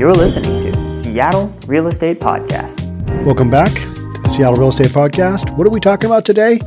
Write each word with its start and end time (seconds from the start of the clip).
You're 0.00 0.14
listening 0.14 0.58
to 0.62 0.94
Seattle 0.94 1.54
Real 1.66 1.86
Estate 1.86 2.20
Podcast. 2.20 2.80
Welcome 3.22 3.50
back 3.50 3.70
to 3.70 4.20
the 4.22 4.30
Seattle 4.30 4.54
Real 4.54 4.70
Estate 4.70 4.86
Podcast. 4.86 5.54
What 5.58 5.66
are 5.66 5.70
we 5.70 5.78
talking 5.78 6.06
about 6.06 6.24
today? 6.24 6.58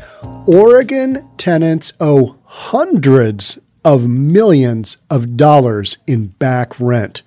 Oregon 0.46 1.32
tenants 1.36 1.94
owe 2.00 2.38
hundreds 2.44 3.58
of 3.84 4.08
millions 4.08 4.98
of 5.10 5.36
dollars 5.36 5.98
in 6.06 6.28
back 6.28 6.80
rent. 6.80 7.24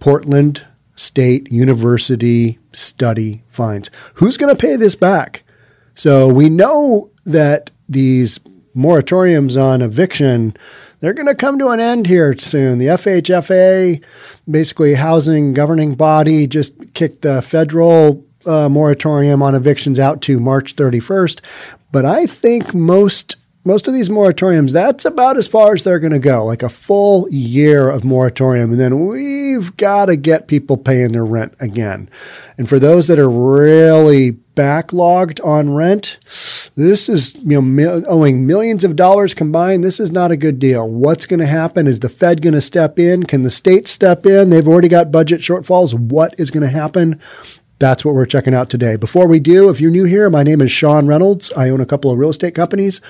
Portland 0.00 0.66
State 0.96 1.52
University 1.52 2.58
study 2.72 3.44
finds. 3.48 3.92
Who's 4.14 4.36
going 4.36 4.52
to 4.52 4.60
pay 4.60 4.74
this 4.74 4.96
back? 4.96 5.44
So 5.94 6.26
we 6.26 6.48
know 6.48 7.12
that 7.24 7.70
these 7.88 8.40
moratoriums 8.74 9.56
on 9.56 9.82
eviction 9.82 10.56
they're 11.04 11.12
going 11.12 11.26
to 11.26 11.34
come 11.34 11.58
to 11.58 11.68
an 11.68 11.80
end 11.80 12.06
here 12.06 12.34
soon. 12.38 12.78
The 12.78 12.86
FHFA, 12.86 14.02
basically 14.50 14.94
housing 14.94 15.52
governing 15.52 15.94
body, 15.96 16.46
just 16.46 16.94
kicked 16.94 17.20
the 17.20 17.42
federal 17.42 18.24
uh, 18.46 18.70
moratorium 18.70 19.42
on 19.42 19.54
evictions 19.54 19.98
out 19.98 20.22
to 20.22 20.40
March 20.40 20.76
31st. 20.76 21.42
But 21.92 22.06
I 22.06 22.24
think 22.24 22.72
most 22.72 23.36
most 23.64 23.88
of 23.88 23.94
these 23.94 24.10
moratoriums, 24.10 24.72
that's 24.72 25.06
about 25.06 25.38
as 25.38 25.46
far 25.46 25.72
as 25.72 25.84
they're 25.84 25.98
going 25.98 26.12
to 26.12 26.18
go, 26.18 26.44
like 26.44 26.62
a 26.62 26.68
full 26.68 27.28
year 27.30 27.88
of 27.88 28.04
moratorium. 28.04 28.72
And 28.72 28.80
then 28.80 29.06
we've 29.06 29.74
got 29.78 30.06
to 30.06 30.16
get 30.16 30.48
people 30.48 30.76
paying 30.76 31.12
their 31.12 31.24
rent 31.24 31.54
again. 31.60 32.10
And 32.58 32.68
for 32.68 32.78
those 32.78 33.08
that 33.08 33.18
are 33.18 33.30
really 33.30 34.32
backlogged 34.54 35.44
on 35.44 35.74
rent, 35.74 36.18
this 36.74 37.08
is, 37.08 37.34
you 37.36 37.60
know, 37.60 38.02
owing 38.06 38.46
millions 38.46 38.84
of 38.84 38.96
dollars 38.96 39.32
combined. 39.32 39.82
This 39.82 39.98
is 39.98 40.12
not 40.12 40.30
a 40.30 40.36
good 40.36 40.58
deal. 40.58 40.88
What's 40.88 41.26
going 41.26 41.40
to 41.40 41.46
happen? 41.46 41.86
Is 41.86 42.00
the 42.00 42.10
Fed 42.10 42.42
going 42.42 42.54
to 42.54 42.60
step 42.60 42.98
in? 42.98 43.24
Can 43.24 43.44
the 43.44 43.50
state 43.50 43.88
step 43.88 44.26
in? 44.26 44.50
They've 44.50 44.68
already 44.68 44.88
got 44.88 45.10
budget 45.10 45.40
shortfalls. 45.40 45.94
What 45.94 46.34
is 46.38 46.50
going 46.50 46.64
to 46.64 46.68
happen? 46.68 47.18
That's 47.78 48.04
what 48.04 48.14
we're 48.14 48.26
checking 48.26 48.54
out 48.54 48.70
today. 48.70 48.96
Before 48.96 49.26
we 49.26 49.40
do, 49.40 49.68
if 49.68 49.80
you're 49.80 49.90
new 49.90 50.04
here, 50.04 50.30
my 50.30 50.42
name 50.42 50.60
is 50.60 50.70
Sean 50.70 51.06
Reynolds. 51.06 51.50
I 51.56 51.70
own 51.70 51.80
a 51.80 51.86
couple 51.86 52.12
of 52.12 52.18
real 52.18 52.30
estate 52.30 52.54
companies. 52.54 53.00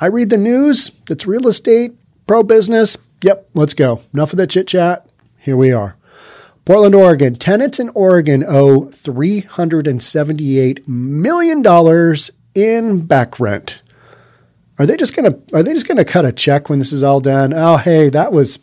I 0.00 0.06
read 0.06 0.30
the 0.30 0.36
news. 0.36 0.92
It's 1.10 1.26
real 1.26 1.48
estate, 1.48 1.96
pro 2.26 2.44
business. 2.44 2.96
Yep, 3.22 3.50
let's 3.54 3.74
go. 3.74 4.02
Enough 4.14 4.32
of 4.32 4.36
the 4.36 4.46
chit 4.46 4.68
chat. 4.68 5.08
Here 5.38 5.56
we 5.56 5.72
are. 5.72 5.96
Portland, 6.64 6.94
Oregon. 6.94 7.34
Tenants 7.34 7.80
in 7.80 7.88
Oregon 7.94 8.44
owe 8.46 8.84
$378 8.84 10.86
million 10.86 12.14
in 12.54 13.06
back 13.06 13.40
rent. 13.40 13.82
Are 14.78 14.86
they 14.86 14.96
just 14.96 15.16
gonna 15.16 15.36
are 15.52 15.64
they 15.64 15.74
just 15.74 15.88
gonna 15.88 16.04
cut 16.04 16.24
a 16.24 16.30
check 16.30 16.68
when 16.68 16.78
this 16.78 16.92
is 16.92 17.02
all 17.02 17.20
done? 17.20 17.52
Oh 17.52 17.78
hey, 17.78 18.10
that 18.10 18.32
was 18.32 18.60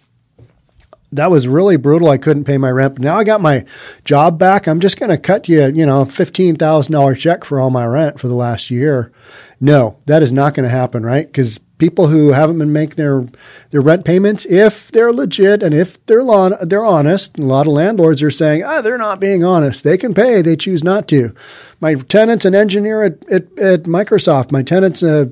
that 1.16 1.32
was 1.32 1.48
really 1.48 1.78
brutal. 1.78 2.10
I 2.10 2.18
couldn't 2.18 2.44
pay 2.44 2.58
my 2.58 2.70
rent. 2.70 2.96
But 2.96 3.04
Now 3.04 3.18
I 3.18 3.24
got 3.24 3.42
my 3.42 3.66
job 4.04 4.38
back. 4.38 4.68
I'm 4.68 4.80
just 4.80 5.00
going 5.00 5.10
to 5.10 5.18
cut 5.18 5.48
you, 5.48 5.66
you 5.68 5.86
know, 5.86 6.04
$15,000 6.04 7.18
check 7.18 7.44
for 7.44 7.60
all 7.60 7.70
my 7.70 7.86
rent 7.86 8.20
for 8.20 8.28
the 8.28 8.36
last 8.36 8.70
year. 8.70 9.12
No, 9.60 9.98
that 10.06 10.22
is 10.22 10.32
not 10.32 10.54
going 10.54 10.66
to 10.66 10.76
happen, 10.76 11.06
right? 11.06 11.26
Because 11.26 11.60
people 11.78 12.08
who 12.08 12.32
haven't 12.32 12.60
been 12.60 12.74
making 12.74 12.96
their 12.96 13.26
their 13.72 13.82
rent 13.82 14.06
payments, 14.06 14.46
if 14.46 14.92
they're 14.92 15.12
legit 15.12 15.64
and 15.64 15.74
if 15.74 16.04
they're 16.06 16.24
law, 16.24 16.50
they're 16.62 16.86
honest, 16.86 17.38
a 17.40 17.42
lot 17.42 17.68
of 17.68 17.74
landlords 17.74 18.22
are 18.22 18.32
saying, 18.32 18.64
ah, 18.64 18.82
they're 18.82 18.98
not 18.98 19.20
being 19.20 19.44
honest. 19.44 19.84
They 19.84 19.98
can 19.98 20.14
pay, 20.14 20.42
they 20.42 20.56
choose 20.56 20.84
not 20.84 21.08
to. 21.10 21.34
My 21.80 21.96
tenant's 21.96 22.46
an 22.46 22.56
engineer 22.56 23.04
at, 23.04 23.32
at, 23.32 23.60
at 23.60 23.84
Microsoft. 23.84 24.52
My 24.52 24.64
tenant's 24.64 25.04
a, 25.04 25.32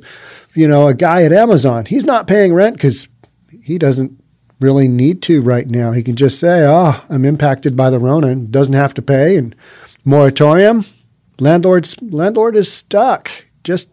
you 0.54 0.68
know, 0.68 0.88
a 0.88 0.94
guy 0.94 1.24
at 1.24 1.34
Amazon. 1.34 1.86
He's 1.86 2.06
not 2.06 2.28
paying 2.28 2.54
rent 2.54 2.78
because 2.78 3.08
he 3.62 3.78
doesn't 3.78 4.23
really 4.64 4.88
need 4.88 5.22
to 5.24 5.42
right 5.42 5.68
now. 5.68 5.92
He 5.92 6.02
can 6.02 6.16
just 6.16 6.40
say, 6.40 6.66
"Oh, 6.66 7.02
I'm 7.10 7.26
impacted 7.26 7.76
by 7.76 7.90
the 7.90 8.00
Rona," 8.00 8.36
doesn't 8.36 8.74
have 8.74 8.94
to 8.96 9.02
pay. 9.02 9.38
And 9.38 9.56
moratorium, 10.04 10.86
landlord's 11.40 12.02
landlord 12.02 12.56
is 12.56 12.72
stuck, 12.72 13.30
just 13.64 13.90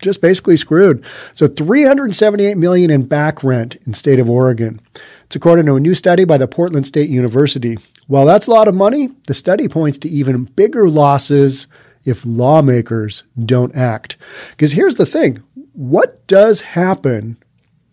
just 0.00 0.20
basically 0.20 0.56
screwed. 0.56 1.04
So 1.32 1.48
378 1.48 2.56
million 2.56 2.90
in 2.90 3.06
back 3.06 3.42
rent 3.42 3.76
in 3.86 3.94
state 3.94 4.20
of 4.20 4.28
Oregon. 4.28 4.80
It's 5.24 5.36
according 5.36 5.66
to 5.66 5.76
a 5.76 5.80
new 5.80 5.94
study 5.94 6.24
by 6.24 6.36
the 6.36 6.46
Portland 6.46 6.86
State 6.86 7.08
University. 7.08 7.78
While 8.06 8.26
that's 8.26 8.46
a 8.46 8.50
lot 8.50 8.68
of 8.68 8.74
money, 8.74 9.08
the 9.26 9.34
study 9.34 9.66
points 9.66 9.98
to 10.00 10.08
even 10.08 10.44
bigger 10.44 10.88
losses 10.88 11.66
if 12.04 12.26
lawmakers 12.26 13.22
don't 13.38 13.74
act. 13.74 14.18
Because 14.50 14.72
here's 14.72 14.96
the 14.96 15.06
thing 15.06 15.42
what 15.72 16.26
does 16.26 16.60
happen 16.60 17.38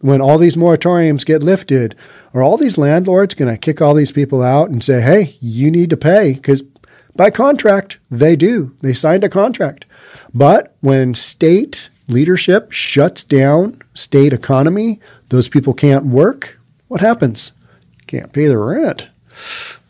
when 0.02 0.22
all 0.22 0.38
these 0.38 0.56
moratoriums 0.56 1.26
get 1.26 1.44
lifted, 1.44 1.96
are 2.34 2.44
all 2.44 2.58
these 2.58 2.78
landlords 2.78 3.34
going 3.34 3.52
to 3.52 3.58
kick 3.58 3.82
all 3.82 3.94
these 3.94 4.12
people 4.12 4.42
out 4.42 4.70
and 4.70 4.84
say, 4.84 5.02
hey, 5.02 5.38
you 5.40 5.72
need 5.72 5.90
to 5.90 5.98
pay? 5.98 6.34
Because 6.34 6.64
by 7.16 7.30
contract, 7.30 7.98
they 8.10 8.36
do. 8.36 8.76
They 8.82 8.94
signed 8.94 9.24
a 9.24 9.30
contract. 9.30 9.86
But 10.34 10.76
when 10.82 11.14
state 11.14 11.90
leadership 12.08 12.72
shuts 12.72 13.24
down 13.24 13.80
state 13.94 14.34
economy, 14.34 15.00
those 15.30 15.50
people 15.50 15.74
can't 15.74 16.06
work, 16.06 16.60
what 16.88 17.02
happens? 17.02 17.52
Can't 18.08 18.34
pay 18.34 18.48
their 18.48 18.60
rent. 18.60 19.08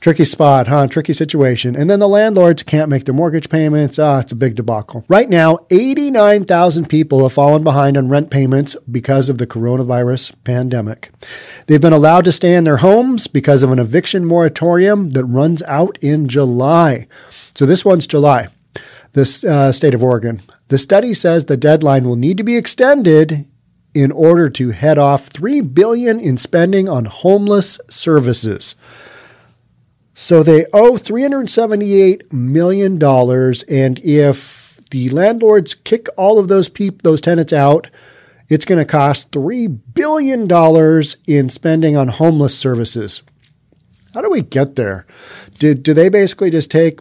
Tricky 0.01 0.25
spot, 0.25 0.65
huh? 0.65 0.87
Tricky 0.87 1.13
situation. 1.13 1.75
And 1.75 1.87
then 1.87 1.99
the 1.99 2.07
landlords 2.07 2.63
can't 2.63 2.89
make 2.89 3.05
their 3.05 3.13
mortgage 3.13 3.49
payments. 3.49 3.99
Ah, 3.99 4.19
it's 4.19 4.31
a 4.31 4.35
big 4.35 4.55
debacle. 4.55 5.05
Right 5.07 5.29
now, 5.29 5.59
89,000 5.69 6.89
people 6.89 7.21
have 7.21 7.33
fallen 7.33 7.63
behind 7.63 7.95
on 7.95 8.09
rent 8.09 8.31
payments 8.31 8.75
because 8.89 9.29
of 9.29 9.37
the 9.37 9.45
coronavirus 9.45 10.33
pandemic. 10.43 11.11
They've 11.67 11.79
been 11.79 11.93
allowed 11.93 12.25
to 12.25 12.31
stay 12.31 12.55
in 12.55 12.63
their 12.63 12.77
homes 12.77 13.27
because 13.27 13.61
of 13.61 13.69
an 13.69 13.77
eviction 13.77 14.25
moratorium 14.25 15.11
that 15.11 15.23
runs 15.25 15.61
out 15.63 15.99
in 16.01 16.27
July. 16.27 17.05
So 17.53 17.67
this 17.67 17.85
one's 17.85 18.07
July. 18.07 18.47
This 19.13 19.43
uh, 19.43 19.71
state 19.71 19.93
of 19.93 20.03
Oregon. 20.03 20.41
The 20.69 20.79
study 20.79 21.13
says 21.13 21.45
the 21.45 21.57
deadline 21.57 22.05
will 22.05 22.15
need 22.15 22.37
to 22.37 22.43
be 22.43 22.57
extended 22.57 23.45
in 23.93 24.11
order 24.11 24.49
to 24.49 24.71
head 24.71 24.97
off 24.97 25.27
3 25.27 25.61
billion 25.61 26.19
in 26.19 26.37
spending 26.37 26.89
on 26.89 27.05
homeless 27.05 27.79
services. 27.87 28.73
So 30.13 30.43
they 30.43 30.65
owe 30.73 30.93
$378 30.93 32.31
million. 32.31 33.03
And 33.69 33.99
if 33.99 34.77
the 34.89 35.09
landlords 35.09 35.73
kick 35.73 36.07
all 36.17 36.37
of 36.37 36.47
those 36.47 36.69
peop- 36.69 37.01
those 37.01 37.21
tenants 37.21 37.53
out, 37.53 37.89
it's 38.49 38.65
going 38.65 38.79
to 38.79 38.85
cost 38.85 39.31
$3 39.31 39.79
billion 39.93 41.03
in 41.25 41.49
spending 41.49 41.95
on 41.95 42.09
homeless 42.09 42.57
services. 42.57 43.23
How 44.13 44.21
do 44.21 44.29
we 44.29 44.41
get 44.41 44.75
there? 44.75 45.05
Do, 45.59 45.73
do 45.73 45.93
they 45.93 46.09
basically 46.09 46.49
just 46.49 46.69
take 46.69 46.99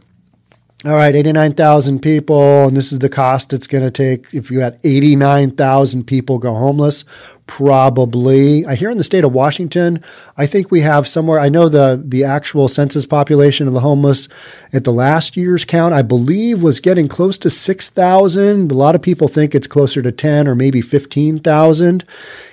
all 0.87 0.95
right, 0.95 1.15
89,000 1.15 2.01
people, 2.01 2.69
and 2.69 2.75
this 2.75 2.91
is 2.91 3.01
the 3.01 3.11
cost 3.11 3.53
it's 3.53 3.67
going 3.67 3.85
to 3.85 3.91
take 3.91 4.33
if 4.33 4.51
you 4.51 4.61
had 4.61 4.81
89,000 4.83 6.05
people 6.05 6.39
go 6.39 6.55
homeless. 6.55 7.05
Probably. 7.47 8.65
I 8.65 8.77
hear 8.77 8.91
in 8.91 8.97
the 8.97 9.05
state 9.05 9.25
of 9.25 9.33
Washington, 9.33 10.03
I 10.39 10.47
think 10.47 10.71
we 10.71 10.81
have 10.81 11.07
somewhere, 11.07 11.39
I 11.39 11.51
know 11.51 11.69
the, 11.69 12.03
the 12.03 12.25
actual 12.25 12.69
census 12.69 13.05
population 13.05 13.67
of 13.67 13.75
the 13.75 13.81
homeless 13.81 14.29
at 14.73 14.85
the 14.85 14.93
last 14.93 15.37
year's 15.37 15.67
count, 15.67 15.93
I 15.93 16.01
believe 16.03 16.63
was 16.63 16.81
getting 16.81 17.09
close 17.09 17.37
to 17.39 17.51
6,000. 17.51 18.71
A 18.71 18.75
lot 18.75 18.95
of 18.95 19.03
people 19.03 19.29
think 19.29 19.55
it's 19.55 19.67
closer 19.67 20.01
to 20.01 20.13
10 20.13 20.49
or 20.49 20.55
maybe 20.55 20.81
15,000. 20.81 22.05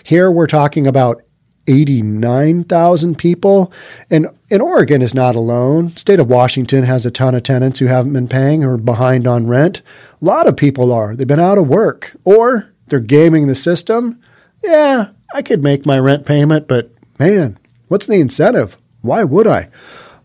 Here 0.04 0.30
we're 0.30 0.48
talking 0.48 0.86
about 0.86 1.22
89,000 1.68 3.18
people. 3.18 3.72
And, 4.10 4.28
and 4.50 4.62
Oregon 4.62 5.02
is 5.02 5.14
not 5.14 5.36
alone. 5.36 5.96
State 5.98 6.20
of 6.20 6.30
Washington 6.30 6.84
has 6.84 7.06
a 7.06 7.12
ton 7.12 7.36
of 7.36 7.44
tenants 7.44 7.80
who 7.80 7.88
haven't 7.88 8.14
been 8.14 8.28
paying 8.28 8.64
or 8.64 8.78
behind 8.78 9.28
on 9.28 9.48
rent. 9.48 9.82
A 10.22 10.26
lot 10.26 10.48
of 10.48 10.58
people 10.58 10.92
are. 10.92 11.16
They've 11.16 11.28
been 11.28 11.40
out 11.40 11.58
of 11.58 11.68
work 11.68 12.16
or 12.24 12.70
they're 12.88 13.00
gaming 13.00 13.48
the 13.48 13.56
system. 13.56 14.22
Yeah, 14.64 15.10
I 15.34 15.42
could 15.42 15.62
make 15.62 15.86
my 15.86 16.00
rent 16.00 16.26
payment, 16.26 16.68
but 16.68 16.92
man, 17.20 17.60
what's 17.88 18.08
the 18.08 18.20
incentive? 18.20 18.78
Why 19.02 19.24
would 19.24 19.48
I? 19.48 19.70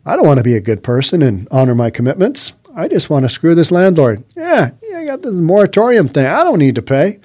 I 0.04 0.16
don't 0.16 0.26
want 0.26 0.38
to 0.38 0.44
be 0.44 0.56
a 0.56 0.60
good 0.60 0.82
person 0.82 1.22
and 1.22 1.46
honor 1.50 1.74
my 1.74 1.90
commitments. 1.90 2.52
I 2.74 2.88
just 2.88 3.10
want 3.10 3.24
to 3.24 3.28
screw 3.28 3.54
this 3.54 3.70
landlord. 3.70 4.24
Yeah, 4.34 4.70
yeah, 4.82 4.98
I 4.98 5.06
got 5.06 5.22
this 5.22 5.34
moratorium 5.34 6.08
thing. 6.08 6.26
I 6.26 6.42
don't 6.42 6.58
need 6.58 6.74
to 6.76 6.82
pay 6.82 7.20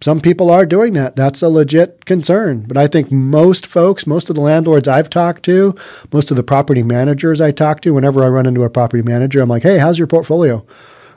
some 0.00 0.20
people 0.20 0.50
are 0.50 0.66
doing 0.66 0.92
that. 0.92 1.16
That's 1.16 1.40
a 1.42 1.48
legit 1.48 2.04
concern. 2.04 2.66
But 2.68 2.76
I 2.76 2.86
think 2.86 3.10
most 3.10 3.66
folks, 3.66 4.06
most 4.06 4.28
of 4.28 4.36
the 4.36 4.42
landlords 4.42 4.86
I've 4.86 5.08
talked 5.08 5.42
to, 5.44 5.74
most 6.12 6.30
of 6.30 6.36
the 6.36 6.42
property 6.42 6.82
managers 6.82 7.40
I 7.40 7.50
talk 7.50 7.80
to, 7.82 7.94
whenever 7.94 8.22
I 8.22 8.28
run 8.28 8.46
into 8.46 8.64
a 8.64 8.70
property 8.70 9.02
manager, 9.02 9.40
I'm 9.40 9.48
like, 9.48 9.62
"Hey, 9.62 9.78
how's 9.78 9.98
your 9.98 10.06
portfolio? 10.06 10.66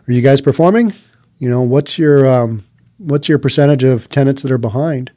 Are 0.08 0.14
you 0.14 0.22
guys 0.22 0.40
performing? 0.40 0.94
You 1.40 1.50
know, 1.50 1.62
what's 1.62 2.00
your 2.00 2.26
um, 2.26 2.64
what's 2.98 3.28
your 3.28 3.38
percentage 3.38 3.84
of 3.84 4.10
tenants 4.10 4.44
that 4.44 4.52
are 4.52 4.58
behind?" 4.58 5.12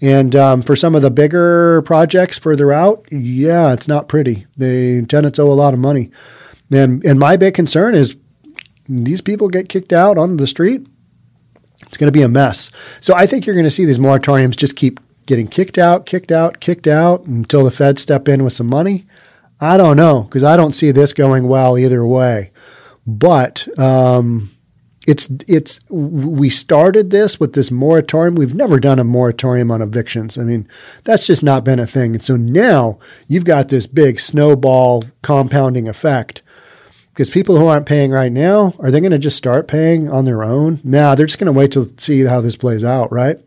And 0.00 0.34
um, 0.34 0.62
for 0.62 0.76
some 0.76 0.94
of 0.94 1.02
the 1.02 1.10
bigger 1.10 1.80
projects 1.82 2.38
further 2.38 2.70
out, 2.72 3.06
yeah, 3.10 3.72
it's 3.72 3.88
not 3.88 4.08
pretty. 4.08 4.46
The 4.56 5.06
tenants 5.06 5.38
owe 5.38 5.50
a 5.50 5.54
lot 5.54 5.74
of 5.74 5.80
money, 5.80 6.10
and 6.72 7.04
and 7.04 7.20
my 7.20 7.36
big 7.36 7.54
concern 7.54 7.94
is 7.94 8.16
these 8.88 9.20
people 9.20 9.48
get 9.48 9.68
kicked 9.68 9.92
out 9.92 10.18
on 10.18 10.38
the 10.38 10.46
street 10.46 10.86
it's 11.82 11.96
going 11.96 12.08
to 12.08 12.16
be 12.16 12.22
a 12.22 12.28
mess. 12.28 12.70
So 13.00 13.14
I 13.14 13.26
think 13.26 13.46
you're 13.46 13.54
going 13.54 13.64
to 13.64 13.70
see 13.70 13.84
these 13.84 13.98
moratoriums 13.98 14.56
just 14.56 14.76
keep 14.76 15.00
getting 15.26 15.48
kicked 15.48 15.78
out, 15.78 16.06
kicked 16.06 16.32
out, 16.32 16.60
kicked 16.60 16.86
out 16.86 17.26
until 17.26 17.64
the 17.64 17.70
Fed 17.70 17.98
step 17.98 18.28
in 18.28 18.44
with 18.44 18.52
some 18.52 18.68
money. 18.68 19.04
I 19.60 19.76
don't 19.76 19.96
know 19.96 20.22
because 20.24 20.44
I 20.44 20.56
don't 20.56 20.74
see 20.74 20.90
this 20.90 21.12
going 21.12 21.48
well 21.48 21.78
either 21.78 22.06
way. 22.06 22.52
But 23.06 23.66
um, 23.78 24.50
it's 25.06 25.30
it's 25.46 25.78
we 25.88 26.50
started 26.50 27.10
this 27.10 27.38
with 27.38 27.52
this 27.54 27.70
moratorium. 27.70 28.34
We've 28.34 28.54
never 28.54 28.80
done 28.80 28.98
a 28.98 29.04
moratorium 29.04 29.70
on 29.70 29.80
evictions. 29.80 30.36
I 30.36 30.42
mean, 30.42 30.68
that's 31.04 31.26
just 31.26 31.42
not 31.42 31.64
been 31.64 31.78
a 31.78 31.86
thing. 31.86 32.14
And 32.14 32.24
so 32.24 32.36
now 32.36 32.98
you've 33.28 33.44
got 33.44 33.68
this 33.68 33.86
big 33.86 34.18
snowball 34.18 35.04
compounding 35.22 35.88
effect. 35.88 36.42
Because 37.16 37.30
people 37.30 37.56
who 37.56 37.66
aren't 37.66 37.86
paying 37.86 38.10
right 38.10 38.30
now, 38.30 38.74
are 38.78 38.90
they 38.90 39.00
going 39.00 39.10
to 39.10 39.18
just 39.18 39.38
start 39.38 39.68
paying 39.68 40.06
on 40.06 40.26
their 40.26 40.42
own? 40.42 40.80
No, 40.84 41.14
they're 41.14 41.24
just 41.24 41.38
going 41.38 41.46
to 41.46 41.58
wait 41.58 41.72
to 41.72 41.90
see 41.96 42.26
how 42.26 42.42
this 42.42 42.56
plays 42.56 42.84
out, 42.84 43.10
right? 43.10 43.38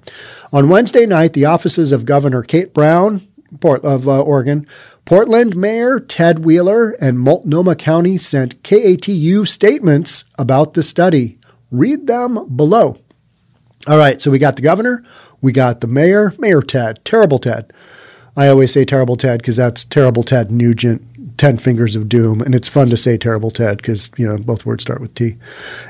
On 0.52 0.70
Wednesday 0.70 1.06
night, 1.06 1.34
the 1.34 1.46
offices 1.46 1.92
of 1.92 2.04
Governor 2.04 2.42
Kate 2.42 2.74
Brown 2.74 3.22
Port, 3.60 3.86
of 3.86 4.08
uh, 4.08 4.24
Oregon, 4.24 4.66
Portland 5.06 5.56
Mayor 5.56 6.00
Ted 6.00 6.44
Wheeler, 6.44 6.96
and 7.00 7.20
Multnomah 7.20 7.76
County 7.76 8.18
sent 8.18 8.64
KATU 8.64 9.48
statements 9.48 10.26
about 10.40 10.74
the 10.74 10.82
study. 10.82 11.38
Read 11.70 12.08
them 12.08 12.56
below. 12.56 12.98
All 13.86 14.00
right, 14.00 14.20
so 14.20 14.32
we 14.32 14.40
got 14.40 14.56
the 14.56 14.64
governor, 14.64 15.04
we 15.42 15.52
got 15.52 15.82
the 15.82 15.88
mayor, 15.88 16.34
Mayor 16.40 16.64
Ted, 16.64 17.06
terrible 17.06 17.38
Ted. 17.38 17.72
I 18.40 18.48
always 18.48 18.72
say 18.72 18.86
terrible 18.86 19.18
Ted 19.18 19.42
because 19.42 19.58
that's 19.58 19.84
terrible 19.84 20.24
Ted 20.24 20.50
Nugent, 20.50 21.38
10 21.38 21.58
fingers 21.58 21.98
of 21.98 22.08
doom. 22.08 22.40
And 22.40 22.56
it's 22.56 22.70
fun 22.70 22.88
to 22.88 22.96
say 22.96 23.18
terrible 23.18 23.52
Ted 23.52 23.80
because, 23.80 24.10
you 24.16 24.26
know, 24.26 24.38
both 24.38 24.66
words 24.66 24.82
start 24.82 25.02
with 25.02 25.14
T. 25.14 25.36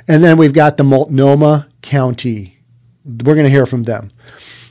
And 0.07 0.23
then 0.23 0.35
we've 0.35 0.51
got 0.51 0.77
the 0.77 0.83
Multnomah 0.83 1.67
County. 1.83 2.57
We're 3.05 3.35
going 3.35 3.45
to 3.45 3.51
hear 3.51 3.67
from 3.67 3.83
them. 3.83 4.11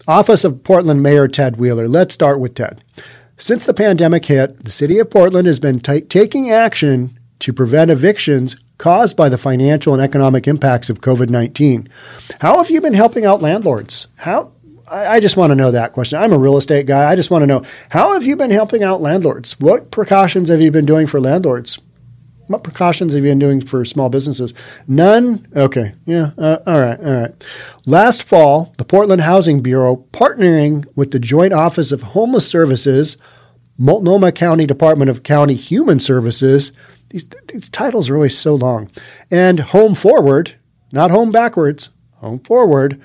Office 0.09 0.45
of 0.45 0.65
Portland 0.65 1.05
Mayor 1.05 1.29
Ted 1.29 1.57
Wheeler. 1.57 1.87
Let's 1.87 2.15
start 2.15 2.41
with 2.41 2.57
Ted. 2.57 2.83
Since 3.37 3.65
the 3.65 3.75
pandemic 3.75 4.27
hit, 4.27 4.65
the 4.65 4.73
city 4.73 4.99
of 4.99 5.09
Portland 5.09 5.47
has 5.47 5.61
been 5.61 5.79
t- 5.79 6.01
taking 6.01 6.51
action 6.51 7.17
to 7.39 7.53
prevent 7.53 7.93
evictions 7.93 8.57
caused 8.79 9.17
by 9.17 9.29
the 9.29 9.39
financial 9.39 9.95
and 9.95 10.03
economic 10.03 10.49
impacts 10.49 10.91
of 10.91 11.01
COVID 11.01 11.31
19. 11.31 11.89
How 12.41 12.57
have 12.57 12.71
you 12.71 12.81
been 12.81 12.95
helping 12.95 13.25
out 13.25 13.41
landlords? 13.41 14.09
How? 14.17 14.51
I, 14.91 15.17
I 15.17 15.21
just 15.21 15.37
want 15.37 15.51
to 15.51 15.55
know 15.55 15.71
that 15.71 15.93
question. 15.93 16.21
I'm 16.21 16.33
a 16.33 16.39
real 16.39 16.57
estate 16.57 16.87
guy. 16.87 17.11
I 17.11 17.17
just 17.17 17.31
want 17.31 17.43
to 17.43 17.47
know 17.47 17.63
how 17.91 18.13
have 18.13 18.25
you 18.25 18.37
been 18.37 18.51
helping 18.51 18.83
out 18.83 19.01
landlords? 19.01 19.59
What 19.61 19.91
precautions 19.91 20.49
have 20.49 20.61
you 20.61 20.71
been 20.71 20.87
doing 20.87 21.07
for 21.07 21.21
landlords? 21.21 21.79
What 22.47 22.65
precautions 22.65 23.13
have 23.13 23.25
you 23.25 23.31
been 23.31 23.39
doing 23.39 23.61
for 23.61 23.85
small 23.85 24.09
businesses? 24.09 24.55
None? 24.87 25.47
Okay. 25.55 25.93
Yeah. 26.07 26.31
Uh, 26.39 26.59
all 26.67 26.81
right. 26.81 26.99
All 26.99 27.21
right. 27.21 27.47
Last 27.87 28.23
fall, 28.23 28.73
the 28.79 28.85
Portland 28.85 29.21
Housing 29.21 29.61
Bureau, 29.61 30.07
partnering 30.13 30.87
with 30.97 31.11
the 31.11 31.19
Joint 31.19 31.53
Office 31.53 31.93
of 31.93 32.03
Homeless 32.03 32.49
Services, 32.49 33.19
Multnomah 33.77 34.33
County 34.33 34.67
Department 34.67 35.11
of 35.11 35.23
County 35.23 35.55
Human 35.55 36.01
Services, 36.01 36.73
these, 37.11 37.27
these 37.49 37.69
titles 37.69 38.11
are 38.11 38.17
always 38.17 38.37
so 38.37 38.55
long, 38.55 38.91
and 39.31 39.61
Home 39.61 39.95
Forward, 39.95 40.57
not 40.93 41.11
Home 41.11 41.31
Backwards, 41.31 41.91
Home 42.17 42.39
Forward, 42.41 43.01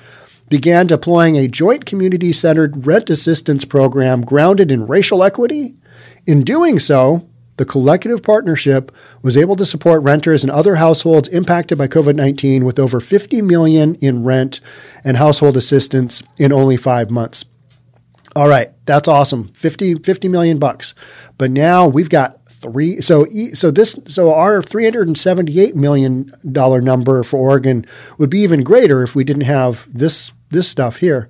began 0.50 0.88
deploying 0.88 1.36
a 1.36 1.48
joint 1.48 1.86
community 1.86 2.31
centered 2.31 2.86
rent 2.86 3.10
assistance 3.10 3.66
program 3.66 4.22
grounded 4.22 4.72
in 4.72 4.88
racial 4.88 5.24
equity. 5.24 5.75
In 6.25 6.42
doing 6.42 6.80
so, 6.80 7.28
the 7.57 7.66
collective 7.66 8.24
partnership 8.24 8.92
was 9.22 9.38
able 9.38 9.56
to 9.56 9.66
support 9.66 10.01
renters 10.01 10.44
and 10.44 10.51
other 10.51 10.75
households 10.75 11.30
impacted 11.30 11.78
by 11.78 11.88
COVID-19 11.88 12.63
with 12.63 12.80
over 12.80 13.00
50 13.00 13.42
million 13.42 13.95
in 13.95 14.24
rent 14.24 14.60
and 15.04 15.18
household 15.18 15.56
assistance 15.56 16.24
in 16.38 16.51
only 16.51 16.78
5 16.78 17.12
months. 17.12 17.46
All 18.36 18.50
right, 18.50 18.72
that's 18.86 19.07
awesome. 19.07 19.50
50 19.50 19.96
50 19.96 20.28
million 20.28 20.57
bucks. 20.57 20.96
But 21.38 21.51
now 21.51 21.88
we've 21.88 22.10
got 22.10 22.39
three 22.63 23.01
so 23.01 23.25
so 23.54 23.69
this 23.69 24.00
so 24.07 24.33
our 24.33 24.62
378 24.62 25.75
million 25.75 26.30
dollar 26.50 26.81
number 26.81 27.21
for 27.24 27.38
Oregon 27.38 27.86
would 28.18 28.30
be 28.30 28.39
even 28.39 28.63
greater 28.63 29.04
if 29.04 29.15
we 29.15 29.24
didn't 29.24 29.44
have 29.44 29.88
this 29.94 30.31
this 30.50 30.69
stuff 30.69 30.98
here. 30.98 31.30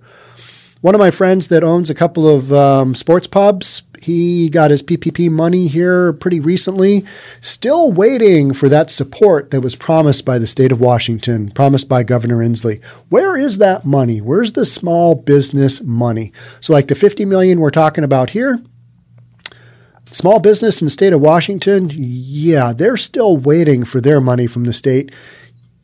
One 0.82 0.96
of 0.96 1.00
my 1.00 1.12
friends 1.12 1.48
that 1.48 1.64
owns 1.64 1.90
a 1.90 1.96
couple 1.96 2.28
of 2.28 2.52
um, 2.52 2.94
sports 2.94 3.26
pubs, 3.26 3.84
he 4.02 4.50
got 4.50 4.70
his 4.70 4.84
PPP 4.84 5.32
money 5.32 5.68
here 5.68 6.12
pretty 6.12 6.42
recently. 6.42 7.06
Still 7.40 7.90
waiting 7.90 8.54
for 8.54 8.68
that 8.68 8.92
support 8.92 9.52
that 9.52 9.62
was 9.62 9.78
promised 9.78 10.26
by 10.26 10.38
the 10.38 10.46
state 10.46 10.74
of 10.74 10.82
Washington, 10.82 11.52
promised 11.52 11.88
by 11.88 12.04
Governor 12.04 12.40
Inslee. 12.40 12.84
Where 13.08 13.38
is 13.38 13.60
that 13.60 13.86
money? 13.86 14.20
Where's 14.20 14.52
the 14.52 14.66
small 14.66 15.16
business 15.16 15.82
money? 15.82 16.34
So, 16.60 16.74
like 16.74 16.90
the 16.90 16.96
50 16.96 17.24
million 17.24 17.62
we're 17.62 17.70
talking 17.70 18.04
about 18.04 18.32
here, 18.32 18.60
small 20.14 20.40
business 20.40 20.82
in 20.82 20.86
the 20.86 20.92
state 20.92 21.12
of 21.12 21.20
Washington, 21.20 21.90
yeah, 21.92 22.72
they're 22.72 22.98
still 22.98 23.36
waiting 23.36 23.84
for 23.84 24.00
their 24.00 24.22
money 24.22 24.48
from 24.48 24.64
the 24.64 24.74
state 24.74 25.12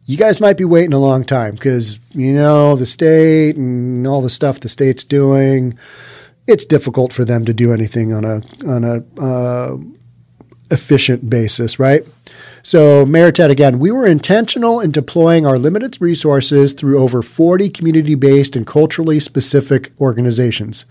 you 0.10 0.18
guys 0.18 0.42
might 0.42 0.58
be 0.58 0.66
waiting 0.66 0.92
a 0.92 0.98
long 0.98 1.24
time 1.24 1.54
because, 1.54 2.00
you 2.16 2.34
know, 2.34 2.76
the 2.76 2.88
state 2.88 3.56
and 3.58 4.08
all 4.08 4.24
the 4.24 4.30
stuff 4.32 4.60
the 4.60 4.68
state's 4.68 5.04
doing, 5.04 5.78
it's 6.48 6.66
difficult 6.66 7.14
for 7.14 7.24
them 7.24 7.46
to 7.46 7.54
do 7.54 7.72
anything 7.72 8.12
on 8.12 8.26
a, 8.26 8.42
on 8.68 8.84
a, 8.84 9.22
uh, 9.22 9.78
efficient 10.72 11.30
basis, 11.30 11.78
right? 11.78 12.08
So, 12.64 13.06
Ted, 13.06 13.52
again, 13.52 13.78
we 13.78 13.92
were 13.92 14.08
intentional 14.08 14.80
in 14.80 14.90
deploying 14.90 15.46
our 15.46 15.60
limited 15.60 16.02
resources 16.02 16.74
through 16.74 17.00
over 17.00 17.22
40 17.22 17.70
community 17.70 18.16
based 18.16 18.56
and 18.56 18.66
culturally 18.66 19.20
specific 19.20 19.92
organizations. 20.02 20.86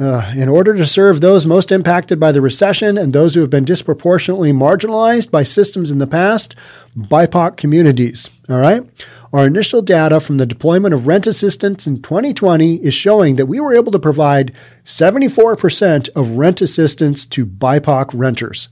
Uh, 0.00 0.32
in 0.34 0.48
order 0.48 0.74
to 0.74 0.86
serve 0.86 1.20
those 1.20 1.44
most 1.44 1.70
impacted 1.70 2.18
by 2.18 2.32
the 2.32 2.40
recession 2.40 2.96
and 2.96 3.12
those 3.12 3.34
who 3.34 3.42
have 3.42 3.50
been 3.50 3.66
disproportionately 3.66 4.50
marginalized 4.50 5.30
by 5.30 5.42
systems 5.42 5.90
in 5.90 5.98
the 5.98 6.06
past, 6.06 6.56
BIPOC 6.96 7.58
communities. 7.58 8.30
All 8.48 8.58
right. 8.58 8.82
Our 9.30 9.46
initial 9.46 9.82
data 9.82 10.18
from 10.18 10.38
the 10.38 10.46
deployment 10.46 10.94
of 10.94 11.06
rent 11.06 11.26
assistance 11.26 11.86
in 11.86 12.00
2020 12.00 12.76
is 12.76 12.94
showing 12.94 13.36
that 13.36 13.44
we 13.44 13.60
were 13.60 13.76
able 13.76 13.92
to 13.92 13.98
provide 13.98 14.54
74% 14.84 16.08
of 16.16 16.30
rent 16.30 16.62
assistance 16.62 17.26
to 17.26 17.44
BIPOC 17.44 18.12
renters. 18.14 18.70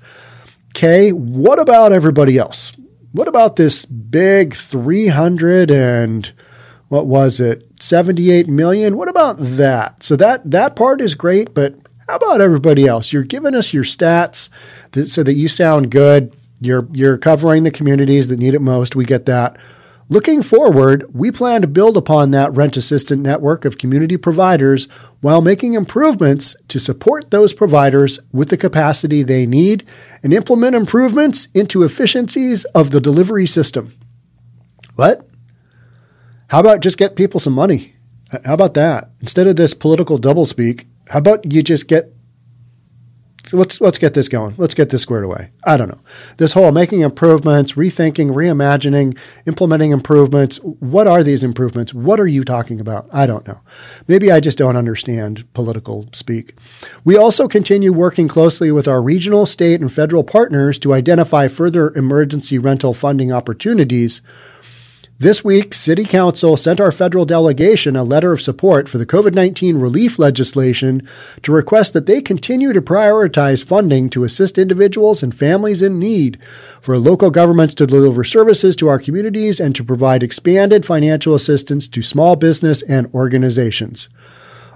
Okay, 0.75 1.11
what 1.11 1.59
about 1.59 1.93
everybody 1.93 2.39
else? 2.39 2.73
What 3.13 3.29
about 3.29 3.57
this 3.57 3.85
big 3.85 4.55
300 4.55 5.71
and 5.71 6.33
what 6.89 7.07
was 7.07 7.39
it 7.39 7.67
78 7.81 8.49
million? 8.49 8.97
What 8.97 9.09
about 9.09 9.37
that? 9.39 10.03
So 10.03 10.17
that 10.17 10.51
that 10.51 10.77
part 10.77 11.01
is 11.01 11.15
great 11.15 11.55
but 11.55 11.75
how 12.09 12.17
about 12.17 12.41
everybody 12.41 12.87
else? 12.87 13.13
You're 13.13 13.23
giving 13.23 13.55
us 13.55 13.75
your 13.75 13.85
stats 13.85 14.49
that, 14.93 15.09
so 15.09 15.23
that 15.23 15.35
you 15.35 15.47
sound 15.47 15.91
good. 15.91 16.35
You're 16.61 16.89
you're 16.93 17.19
covering 17.19 17.65
the 17.65 17.71
communities 17.71 18.29
that 18.29 18.39
need 18.39 18.55
it 18.55 18.61
most. 18.61 18.97
We 18.97 19.05
get 19.05 19.27
that. 19.27 19.59
Looking 20.11 20.43
forward 20.43 21.05
we 21.13 21.31
plan 21.31 21.61
to 21.61 21.67
build 21.69 21.99
upon 21.99 22.31
that 22.31 22.53
rent 22.55 22.79
assistant 22.79 23.21
network 23.21 23.67
of 23.67 23.77
community 23.77 24.17
providers 24.17 24.87
while 25.21 25.43
making 25.43 25.75
improvements 25.75 26.57
to 26.69 26.81
support 26.81 27.31
those 27.31 27.53
providers 27.53 28.19
with 28.33 28.49
the 28.49 28.57
capacity 28.57 29.23
they 29.23 29.45
need 29.45 29.85
and 30.23 30.33
implement 30.33 30.75
improvements 30.75 31.49
into 31.53 31.83
efficiencies 31.83 32.65
of 32.67 32.91
the 32.91 33.01
delivery 33.03 33.47
system. 33.47 33.93
What 34.97 35.28
how 36.49 36.61
about 36.61 36.81
just 36.81 36.99
get 36.99 37.17
people 37.17 37.41
some 37.41 37.53
money? 37.53 37.95
How 38.45 38.55
about 38.55 38.75
that? 38.75 39.11
Instead 39.21 39.47
of 39.47 39.57
this 39.57 39.75
political 39.75 40.19
doublespeak, 40.19 40.87
how 41.09 41.19
about 41.19 41.51
you 41.51 41.63
just 41.63 41.89
get 41.89 42.13
let's 43.53 43.81
let's 43.81 43.99
get 43.99 44.15
this 44.15 44.29
going. 44.29 44.55
Let's 44.59 44.75
get 44.75 44.91
this 44.91 45.03
squared 45.03 45.25
away. 45.25 45.51
I 45.65 45.77
don't 45.77 45.89
know. 45.89 46.01
This 46.37 46.53
whole 46.53 46.73
making 46.73 47.01
improvements, 47.01 47.73
rethinking, 47.73 48.31
reimagining, 48.31 49.19
implementing 49.47 49.93
improvements. 49.93 50.59
What 50.59 51.07
are 51.07 51.23
these 51.23 51.43
improvements? 51.43 51.95
What 51.95 52.21
are 52.21 52.27
you 52.27 52.45
talking 52.45 52.81
about? 52.81 53.09
I 53.13 53.27
don't 53.27 53.47
know. 53.47 53.61
Maybe 54.07 54.31
I 54.31 54.41
just 54.41 54.59
don't 54.59 54.77
understand 54.77 55.51
political 55.55 56.09
speak. 56.13 56.55
We 57.05 57.17
also 57.17 57.49
continue 57.49 57.93
working 57.93 58.29
closely 58.29 58.73
with 58.73 58.89
our 58.89 59.03
regional, 59.03 59.47
state, 59.47 59.81
and 59.81 59.93
federal 59.93 60.25
partners 60.25 60.79
to 60.81 60.95
identify 60.95 61.49
further 61.49 61.95
emergency 61.95 62.59
rental 62.59 62.95
funding 62.95 63.33
opportunities 63.33 64.21
this 65.21 65.43
week, 65.43 65.75
City 65.75 66.05
Council 66.05 66.57
sent 66.57 66.81
our 66.81 66.93
federal 66.93 67.25
delegation 67.25 67.97
a 67.97 68.05
letter 68.05 68.31
of 68.31 68.41
support 68.41 68.89
for 68.89 68.99
the 68.99 69.07
COVID 69.07 69.35
19 69.35 69.77
relief 69.77 70.17
legislation 70.17 71.03
to 71.43 71.51
request 71.51 71.93
that 71.93 72.07
they 72.07 72.23
continue 72.23 72.73
to 72.73 72.81
prioritize 72.81 73.65
funding 73.65 74.11
to 74.11 74.23
assist 74.23 74.59
individuals 74.59 75.21
and 75.25 75.35
families 75.35 75.83
in 75.83 75.99
need, 75.99 76.41
for 76.81 76.97
local 76.97 77.33
governments 77.33 77.75
to 77.75 77.87
deliver 77.87 78.23
services 78.23 78.77
to 78.77 78.87
our 78.87 79.01
communities, 79.01 79.59
and 79.59 79.75
to 79.75 79.83
provide 79.83 80.23
expanded 80.23 80.87
financial 80.87 81.35
assistance 81.35 81.89
to 81.89 82.01
small 82.01 82.37
business 82.37 82.83
and 82.83 83.13
organizations. 83.13 84.09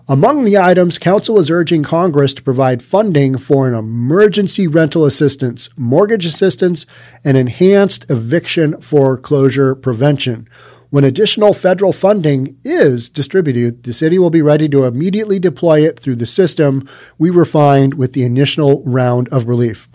Among 0.09 0.43
the 0.43 0.59
items, 0.59 0.99
Council 0.99 1.39
is 1.39 1.49
urging 1.49 1.85
Congress 1.85 2.35
to 2.35 2.43
provide 2.43 2.83
funding 2.83 3.39
for 3.39 3.69
an 3.69 3.75
emergency 3.75 4.67
rental 4.67 5.05
assistance, 5.05 5.69
mortgage 5.77 6.27
assistance, 6.27 6.87
and 7.25 7.37
enhanced 7.37 8.11
eviction 8.11 8.81
foreclosure 8.81 9.77
prevention. 9.77 10.49
When 10.91 11.05
additional 11.05 11.55
federal 11.55 11.93
funding 11.93 12.59
is 12.65 13.09
distributed, 13.09 13.85
the 13.85 13.93
city 13.93 14.19
will 14.19 14.29
be 14.29 14.43
ready 14.43 14.69
to 14.71 14.85
immediately 14.85 15.39
deploy 15.39 15.87
it 15.87 16.01
through 16.01 16.17
the 16.17 16.27
system 16.27 16.89
we 17.17 17.31
refined 17.31 17.95
with 17.95 18.13
the 18.13 18.25
initial 18.25 18.83
round 18.85 19.29
of 19.29 19.47
relief. 19.47 19.89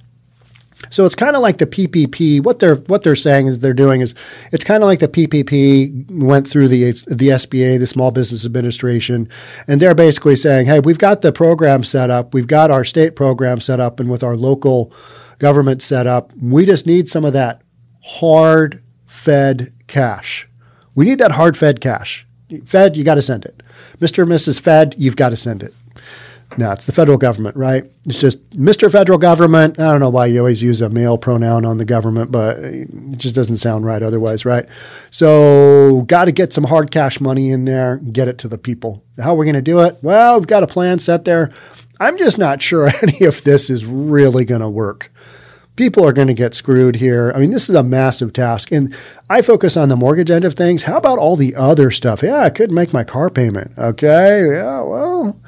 So 0.90 1.06
it's 1.06 1.16
kind 1.16 1.36
of 1.36 1.42
like 1.42 1.58
the 1.58 1.66
PPP. 1.66 2.42
What 2.44 2.60
they're 2.60 2.76
what 2.76 3.04
they're 3.04 3.16
saying 3.16 3.48
is 3.48 3.60
they're 3.60 3.74
doing 3.74 4.02
is 4.02 4.14
it's 4.52 4.64
kind 4.64 4.84
of 4.84 4.88
like 4.88 5.00
the 5.00 5.08
PPP 5.08 6.10
went 6.12 6.48
through 6.48 6.68
the 6.68 6.92
the 7.08 7.30
SBA, 7.30 7.80
the 7.80 7.88
Small 7.88 8.12
Business 8.12 8.46
Administration, 8.46 9.28
and 9.68 9.82
they're 9.82 9.96
basically 9.96 10.36
saying, 10.36 10.68
"Hey, 10.68 10.80
we've 10.80 11.00
got 11.00 11.22
the 11.22 11.32
program 11.32 11.84
set 11.84 12.10
up, 12.10 12.34
we've 12.34 12.48
got 12.48 12.72
our 12.72 12.84
state 12.84 13.16
program 13.16 13.60
set 13.60 13.80
up, 13.80 14.00
and 14.00 14.10
with 14.10 14.24
our 14.24 14.36
local 14.36 14.94
government 15.40 15.82
set 15.82 16.08
up, 16.08 16.32
we 16.40 16.66
just 16.66 16.88
need 16.88 17.10
some 17.10 17.26
of 17.26 17.34
that 17.34 17.62
hard 18.04 18.82
fed 19.06 19.74
cash. 19.88 20.48
We 20.96 21.06
need 21.06 21.20
that 21.20 21.32
hard 21.32 21.58
fed 21.58 21.82
cash. 21.82 22.26
Fed, 22.66 22.96
you 22.96 23.04
got 23.04 23.16
to 23.16 23.22
send 23.22 23.46
it. 23.46 23.62
Mr. 24.00 24.24
and 24.24 24.32
Mrs. 24.32 24.62
Fed, 24.62 24.96
you've 24.98 25.16
got 25.16 25.30
to 25.30 25.38
send 25.38 25.64
it." 25.64 25.74
No, 26.58 26.72
it's 26.72 26.86
the 26.86 26.92
federal 26.92 27.20
government, 27.20 27.56
right? 27.56 27.86
It's 28.08 28.20
just 28.20 28.50
Mr. 28.50 28.92
Federal 28.92 29.20
Government. 29.20 29.80
I 29.80 29.92
don't 29.92 30.00
know 30.00 30.10
why 30.10 30.26
you 30.26 30.40
always 30.40 30.64
use 30.64 30.82
a 30.82 30.90
male 30.90 31.18
pronoun 31.18 31.66
on 31.66 31.78
the 31.78 31.86
government, 31.86 32.32
but 32.32 32.58
it 32.58 32.90
just 33.18 33.36
doesn't 33.36 33.58
sound 33.58 33.86
right 33.86 34.02
otherwise, 34.02 34.44
right? 34.44 34.66
So, 35.12 36.02
got 36.08 36.26
to 36.26 36.32
get 36.32 36.54
some 36.54 36.64
hard 36.64 36.90
cash 36.90 37.22
money 37.22 37.52
in 37.52 37.66
there, 37.66 37.98
get 37.98 38.28
it 38.28 38.40
to 38.40 38.48
the 38.48 38.58
people. 38.58 39.04
How 39.20 39.34
are 39.34 39.38
we 39.38 39.46
going 39.46 39.54
to 39.54 39.62
do 39.62 39.82
it? 39.82 40.00
Well, 40.02 40.40
we've 40.40 40.48
got 40.48 40.64
a 40.64 40.68
plan 40.68 40.98
set 40.98 41.26
there. 41.26 41.52
I'm 42.00 42.18
just 42.18 42.40
not 42.40 42.62
sure 42.62 42.90
any 43.04 43.26
of 43.26 43.44
this 43.44 43.70
is 43.70 43.86
really 43.86 44.44
going 44.44 44.62
to 44.62 44.70
work. 44.70 45.12
People 45.76 46.04
are 46.06 46.14
going 46.14 46.28
to 46.28 46.34
get 46.34 46.56
screwed 46.56 46.96
here. 46.96 47.32
I 47.36 47.40
mean, 47.40 47.52
this 47.52 47.70
is 47.70 47.76
a 47.76 47.84
massive 47.84 48.34
task. 48.34 48.72
And 48.72 48.96
I 49.30 49.44
focus 49.44 49.78
on 49.78 49.90
the 49.90 49.96
mortgage 49.96 50.32
end 50.32 50.44
of 50.44 50.56
things. 50.56 50.84
How 50.84 50.98
about 50.98 51.20
all 51.20 51.36
the 51.36 51.54
other 51.54 51.92
stuff? 51.92 52.24
Yeah, 52.24 52.40
I 52.40 52.50
could 52.50 52.72
make 52.72 52.94
my 52.94 53.04
car 53.04 53.30
payment. 53.30 53.78
Okay. 53.78 54.54
Yeah, 54.54 54.82
well, 54.82 55.40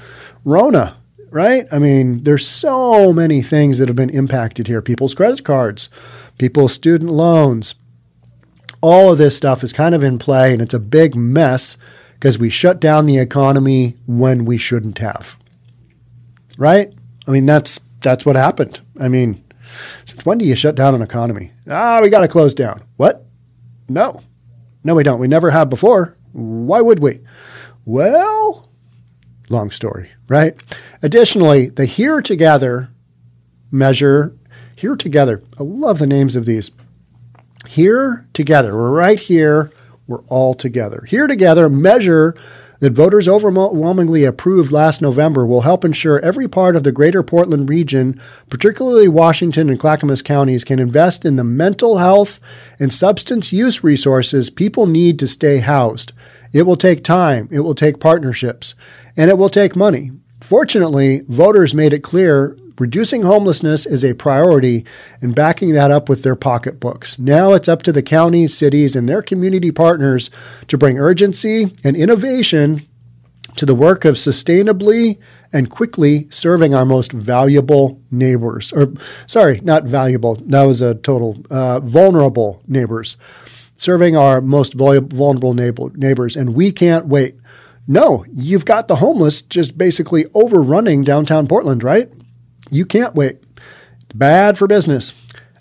Rona, 0.44 0.98
right? 1.30 1.68
I 1.72 1.80
mean, 1.80 2.24
there's 2.24 2.48
so 2.48 3.14
many 3.14 3.42
things 3.42 3.78
that 3.78 3.88
have 3.88 3.96
been 3.96 4.10
impacted 4.10 4.68
here 4.68 4.82
people's 4.82 5.16
credit 5.16 5.44
cards, 5.44 5.90
people's 6.38 6.74
student 6.74 7.12
loans. 7.12 7.76
All 8.82 9.12
of 9.12 9.18
this 9.18 9.36
stuff 9.36 9.64
is 9.64 9.74
kind 9.74 9.94
of 9.94 10.04
in 10.04 10.20
play, 10.20 10.54
and 10.54 10.62
it's 10.62 10.74
a 10.74 10.80
big 10.80 11.16
mess 11.16 11.78
because 12.14 12.40
we 12.40 12.50
shut 12.50 12.80
down 12.80 13.06
the 13.06 13.18
economy 13.18 13.98
when 14.08 14.46
we 14.46 14.58
shouldn't 14.58 15.00
have. 15.00 15.38
Right? 16.58 16.94
I 17.28 17.32
mean, 17.32 17.46
that's 17.46 17.80
that's 18.02 18.26
what 18.26 18.36
happened. 18.36 18.80
I 19.00 19.10
mean, 19.10 19.44
since 20.06 20.26
when 20.26 20.38
do 20.38 20.46
you 20.46 20.56
shut 20.56 20.76
down 20.76 20.96
an 20.96 21.02
economy? 21.02 21.52
Ah, 21.70 22.00
we 22.02 22.10
got 22.10 22.22
to 22.22 22.28
close 22.28 22.54
down. 22.54 22.84
What? 22.98 23.26
No. 23.88 24.22
No, 24.84 24.96
we 24.96 25.04
don't. 25.04 25.20
We 25.20 25.28
never 25.28 25.52
have 25.52 25.70
before. 25.70 26.16
Why 26.32 26.80
would 26.82 27.00
we? 27.00 27.20
Well, 27.86 28.69
long 29.50 29.72
story, 29.72 30.12
right? 30.28 30.56
Additionally, 31.02 31.70
the 31.70 31.86
here 31.86 32.22
together 32.22 32.90
measure, 33.72 34.36
here 34.76 34.96
together, 34.96 35.44
I 35.60 35.64
love 35.64 36.00
the 36.00 36.08
names 36.08 36.36
of 36.36 36.46
these. 36.46 36.72
Here 37.68 38.26
together, 38.34 38.76
we're 38.76 38.92
right 38.92 39.20
here, 39.20 39.72
we're 40.08 40.24
all 40.28 40.54
together. 40.54 41.04
Here 41.08 41.28
together 41.28 41.70
measure 41.70 42.36
that 42.80 42.94
voters 42.94 43.28
overwhelmingly 43.28 44.24
approved 44.24 44.72
last 44.72 45.02
November 45.02 45.46
will 45.46 45.62
help 45.62 45.84
ensure 45.84 46.20
every 46.20 46.48
part 46.48 46.76
of 46.76 46.84
the 46.84 46.92
greater 46.92 47.22
Portland 47.22 47.70
region, 47.70 48.20
particularly 48.50 49.08
Washington 49.08 49.70
and 49.70 49.80
Clackamas 49.80 50.22
counties, 50.22 50.64
can 50.64 50.80
invest 50.80 51.26
in 51.26 51.36
the 51.36 51.44
mental 51.44 51.98
health 51.98 52.40
and 52.80 52.94
substance 52.94 53.52
use 53.52 53.84
resources 53.84 54.50
people 54.50 54.88
need 54.88 55.20
to 55.20 55.28
stay 55.28 55.58
housed. 55.58 56.14
It 56.52 56.64
will 56.64 56.76
take 56.76 57.04
time, 57.04 57.48
it 57.52 57.60
will 57.60 57.76
take 57.76 58.00
partnerships, 58.00 58.76
and 59.16 59.30
it 59.30 59.38
will 59.38 59.50
take 59.50 59.76
money. 59.76 60.12
Fortunately, 60.42 61.22
voters 61.28 61.76
made 61.76 61.94
it 61.94 62.04
clear 62.04 62.58
reducing 62.80 63.24
homelessness 63.24 63.86
is 63.86 64.04
a 64.04 64.14
priority 64.14 64.86
and 65.22 65.36
backing 65.36 65.74
that 65.74 65.92
up 65.92 66.10
with 66.10 66.24
their 66.24 66.36
pocketbooks. 66.36 67.20
Now 67.20 67.54
it's 67.54 67.68
up 67.68 67.84
to 67.84 67.92
the 67.92 68.02
counties, 68.02 68.58
cities, 68.58 68.96
and 68.96 69.08
their 69.08 69.22
community 69.22 69.72
partners 69.72 70.32
to 70.68 70.78
bring 70.78 70.98
urgency 70.98 71.76
and 71.84 71.96
innovation 71.96 72.88
to 73.56 73.66
the 73.66 73.76
work 73.76 74.06
of 74.06 74.16
sustainably 74.16 75.22
and 75.52 75.70
quickly 75.70 76.28
serving 76.30 76.74
our 76.74 76.86
most 76.86 77.12
valuable 77.12 78.02
neighbors. 78.12 78.72
Or, 78.72 78.94
sorry, 79.28 79.60
not 79.62 79.84
valuable. 79.84 80.36
That 80.36 80.64
was 80.64 80.82
a 80.82 80.96
total 80.96 81.44
uh, 81.50 81.80
vulnerable 81.82 82.62
neighbors. 82.68 83.18
Serving 83.80 84.18
our 84.18 84.42
most 84.42 84.74
vulnerable 84.74 85.54
neighbors. 85.54 86.36
And 86.36 86.54
we 86.54 86.74
can't 86.74 87.06
wait. 87.06 87.36
No, 87.88 88.26
you've 88.36 88.66
got 88.66 88.90
the 88.90 88.98
homeless 88.98 89.42
just 89.42 89.78
basically 89.78 90.26
overrunning 90.34 91.06
downtown 91.06 91.48
Portland, 91.48 91.82
right? 91.82 92.12
You 92.70 92.86
can't 92.86 93.16
wait. 93.16 93.42
Bad 94.14 94.58
for 94.58 94.68
business. 94.68 95.14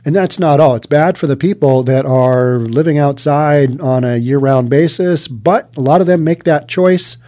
And 0.04 0.16
that's 0.16 0.36
not 0.36 0.58
all. 0.58 0.74
It's 0.74 0.88
bad 0.88 1.16
for 1.16 1.28
the 1.28 1.36
people 1.36 1.84
that 1.84 2.06
are 2.06 2.58
living 2.58 2.98
outside 2.98 3.80
on 3.80 4.02
a 4.02 4.16
year-round 4.16 4.68
basis, 4.68 5.28
but 5.28 5.72
a 5.76 5.80
lot 5.80 6.00
of 6.00 6.08
them 6.08 6.24
make 6.24 6.42
that 6.42 6.66
choice. 6.66 7.18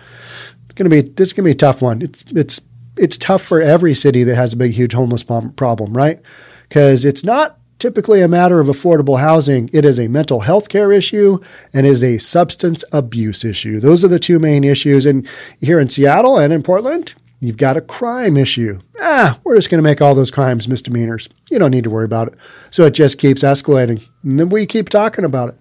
It's 0.65 0.75
to 0.75 0.91
be 0.91 1.03
this 1.03 1.29
is 1.29 1.33
going 1.35 1.45
to 1.45 1.51
be 1.51 1.53
a 1.53 1.55
tough 1.55 1.81
one. 1.81 2.03
It's 2.03 2.25
it's 2.33 2.61
it's 2.97 3.17
tough 3.17 3.43
for 3.43 3.63
every 3.63 3.95
city 3.95 4.25
that 4.25 4.35
has 4.35 4.55
a 4.55 4.57
big 4.57 4.73
huge 4.73 4.93
homeless 4.93 5.23
problem, 5.23 5.97
right? 5.97 6.21
Cuz 6.69 7.05
it's 7.05 7.23
not 7.23 7.60
typically 7.81 8.21
a 8.21 8.29
matter 8.29 8.61
of 8.61 8.69
affordable 8.69 9.19
housing. 9.19 9.71
It 9.73 9.85
is 9.85 9.99
a 9.99 10.09
mental 10.09 10.41
health 10.41 10.69
care 10.69 10.93
issue 10.93 11.41
and 11.73 11.87
is 11.87 12.05
a 12.05 12.19
substance 12.19 12.85
abuse 12.93 13.45
issue. 13.45 13.81
Those 13.81 14.05
are 14.05 14.09
the 14.09 14.21
two 14.21 14.39
main 14.39 14.63
issues. 14.63 15.07
And 15.07 15.27
here 15.61 15.81
in 15.81 15.89
Seattle 15.89 16.39
and 16.39 16.53
in 16.53 16.63
Portland, 16.63 17.15
you've 17.41 17.57
got 17.57 17.77
a 17.77 17.81
crime 17.81 18.37
issue. 18.37 18.81
Ah, 19.01 19.41
we're 19.43 19.57
just 19.57 19.71
going 19.71 19.83
to 19.83 19.89
make 19.89 20.01
all 20.01 20.15
those 20.15 20.31
crimes 20.31 20.69
misdemeanors. 20.69 21.29
You 21.51 21.59
don't 21.59 21.71
need 21.71 21.85
to 21.85 21.91
worry 21.91 22.05
about 22.05 22.29
it. 22.29 22.35
So 22.71 22.85
it 22.85 22.93
just 22.93 23.19
keeps 23.19 23.43
escalating. 23.43 24.09
And 24.23 24.39
then 24.39 24.51
we 24.51 24.67
keep 24.67 24.89
talking 24.89 25.25
about 25.25 25.51
it. 25.51 25.59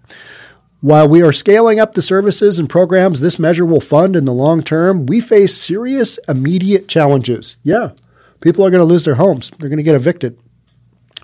While 0.82 1.10
we 1.10 1.22
are 1.22 1.34
scaling 1.34 1.80
up 1.80 1.94
the 1.94 2.02
services 2.02 2.58
and 2.58 2.70
programs 2.70 3.20
this 3.20 3.40
measure 3.40 3.66
will 3.66 3.82
fund 3.82 4.16
in 4.16 4.26
the 4.26 4.34
long 4.34 4.64
term, 4.64 5.06
we 5.08 5.20
face 5.20 5.58
serious 5.58 6.18
immediate 6.30 6.88
challenges. 6.88 7.58
Yeah, 7.64 7.92
people 8.40 8.66
are 8.66 8.70
going 8.70 8.80
to 8.80 8.86
lose 8.86 9.04
their 9.04 9.16
homes. 9.16 9.52
They're 9.60 9.68
going 9.68 9.78
to 9.78 9.84
get 9.84 9.96
evicted 9.96 10.40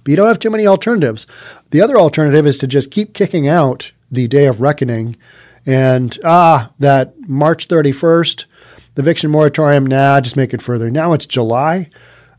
but 0.05 0.11
you 0.11 0.15
don't 0.15 0.27
have 0.27 0.39
too 0.39 0.51
many 0.51 0.67
alternatives. 0.67 1.25
The 1.71 1.81
other 1.81 1.97
alternative 1.97 2.45
is 2.45 2.59
to 2.59 2.67
just 2.67 2.91
keep 2.91 3.15
kicking 3.15 3.47
out 3.47 3.91
the 4.11 4.27
day 4.27 4.45
of 4.45 4.61
reckoning 4.61 5.17
and 5.65 6.17
ah, 6.23 6.71
that 6.77 7.27
March 7.27 7.67
31st, 7.67 8.45
the 8.93 9.01
eviction 9.01 9.31
moratorium, 9.31 9.87
nah, 9.87 10.21
just 10.21 10.37
make 10.37 10.53
it 10.53 10.61
further. 10.61 10.91
Now 10.91 11.13
it's 11.13 11.25
July. 11.25 11.89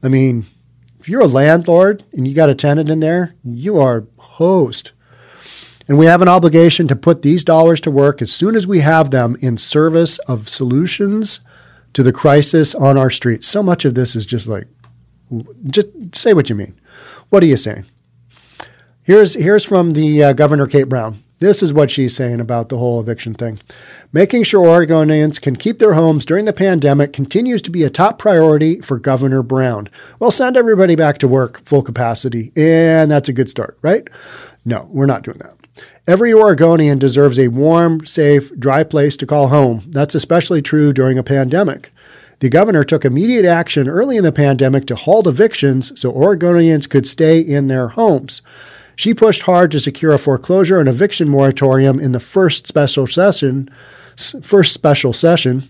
I 0.01 0.09
mean, 0.09 0.47
if 1.01 1.09
you're 1.09 1.23
a 1.23 1.27
landlord 1.27 2.05
and 2.13 2.27
you 2.29 2.35
got 2.35 2.51
a 2.51 2.55
tenant 2.55 2.89
in 2.89 3.01
there, 3.01 3.35
you 3.43 3.81
are 3.81 4.07
host. 4.17 4.93
And 5.89 5.99
we 5.99 6.07
have 6.07 6.23
an 6.23 6.29
obligation 6.29 6.87
to 6.87 6.97
put 6.97 7.23
these 7.23 7.43
dollars 7.43 7.81
to 7.83 7.91
work 7.91 8.23
as 8.23 8.33
soon 8.33 8.55
as 8.55 8.67
we 8.67 8.81
have 8.81 9.11
them 9.11 9.37
in 9.41 9.59
service 9.59 10.19
of 10.21 10.49
solutions 10.49 11.41
to 11.95 12.05
the 12.05 12.13
crisis 12.13 12.77
on 12.77 12.97
our 12.97 13.11
streets. 13.11 13.49
So 13.49 13.63
much 13.63 13.85
of 13.85 13.95
this 13.95 14.15
is 14.15 14.25
just 14.25 14.47
like, 14.47 14.69
just 15.67 15.89
say 16.15 16.33
what 16.33 16.49
you 16.49 16.55
mean. 16.55 16.79
What 17.31 17.43
are 17.43 17.47
you 17.47 17.57
saying? 17.57 17.87
Here's, 19.03 19.35
here's 19.35 19.65
from 19.65 19.93
the 19.93 20.23
uh, 20.23 20.33
Governor 20.33 20.67
Kate 20.67 20.89
Brown. 20.89 21.23
This 21.39 21.63
is 21.63 21.73
what 21.73 21.91
she's 21.91 22.17
saying 22.17 22.41
about 22.41 22.71
the 22.71 22.79
whole 22.79 22.99
eviction 22.99 23.35
thing. 23.35 23.59
Making 24.11 24.43
sure 24.43 24.67
Oregonians 24.67 25.41
can 25.41 25.57
keep 25.57 25.79
their 25.79 25.93
homes 25.93 26.25
during 26.25 26.47
the 26.47 26.53
pandemic 26.53 27.13
continues 27.13 27.61
to 27.63 27.71
be 27.71 27.83
a 27.83 27.91
top 27.91 28.19
priority 28.19 28.81
for 28.81 28.99
Governor 28.99 29.43
Brown. 29.43 29.89
Well, 30.19 30.31
send 30.31 30.57
everybody 30.57 30.97
back 30.97 31.19
to 31.19 31.29
work 31.29 31.61
full 31.67 31.83
capacity, 31.83 32.53
and 32.57 33.11
that's 33.11 33.29
a 33.29 33.35
good 33.35 33.51
start, 33.51 33.77
right? 33.83 34.09
No, 34.65 34.89
we're 34.91 35.05
not 35.05 35.23
doing 35.23 35.39
that. 35.39 35.57
Every 36.09 36.33
Oregonian 36.33 36.99
deserves 36.99 37.39
a 37.39 37.49
warm, 37.49 38.07
safe, 38.07 38.51
dry 38.59 38.83
place 38.83 39.17
to 39.19 39.27
call 39.27 39.49
home. 39.49 39.83
That's 39.89 40.15
especially 40.15 40.63
true 40.63 40.93
during 40.93 41.19
a 41.19 41.23
pandemic. 41.23 41.93
The 42.41 42.51
governor 42.51 42.85
took 42.85 43.05
immediate 43.05 43.47
action 43.47 43.89
early 43.89 44.17
in 44.17 44.25
the 44.25 44.33
pandemic 44.33 44.87
to 44.87 44.97
halt 44.97 45.27
evictions 45.27 45.99
so 45.99 46.13
Oregonians 46.13 46.89
could 46.89 47.07
stay 47.07 47.41
in 47.41 47.69
their 47.69 47.89
homes. 47.89 48.43
She 48.95 49.15
pushed 49.15 49.43
hard 49.43 49.71
to 49.71 49.81
secure 49.81 50.13
a 50.13 50.19
foreclosure 50.19 50.79
and 50.79 50.89
eviction 50.89 51.29
moratorium 51.29 51.99
in 51.99 52.13
the 52.13 52.21
first 52.21 52.67
special 52.67 53.07
session, 53.07 53.71
first 54.43 54.73
special 54.73 55.13
session, 55.13 55.65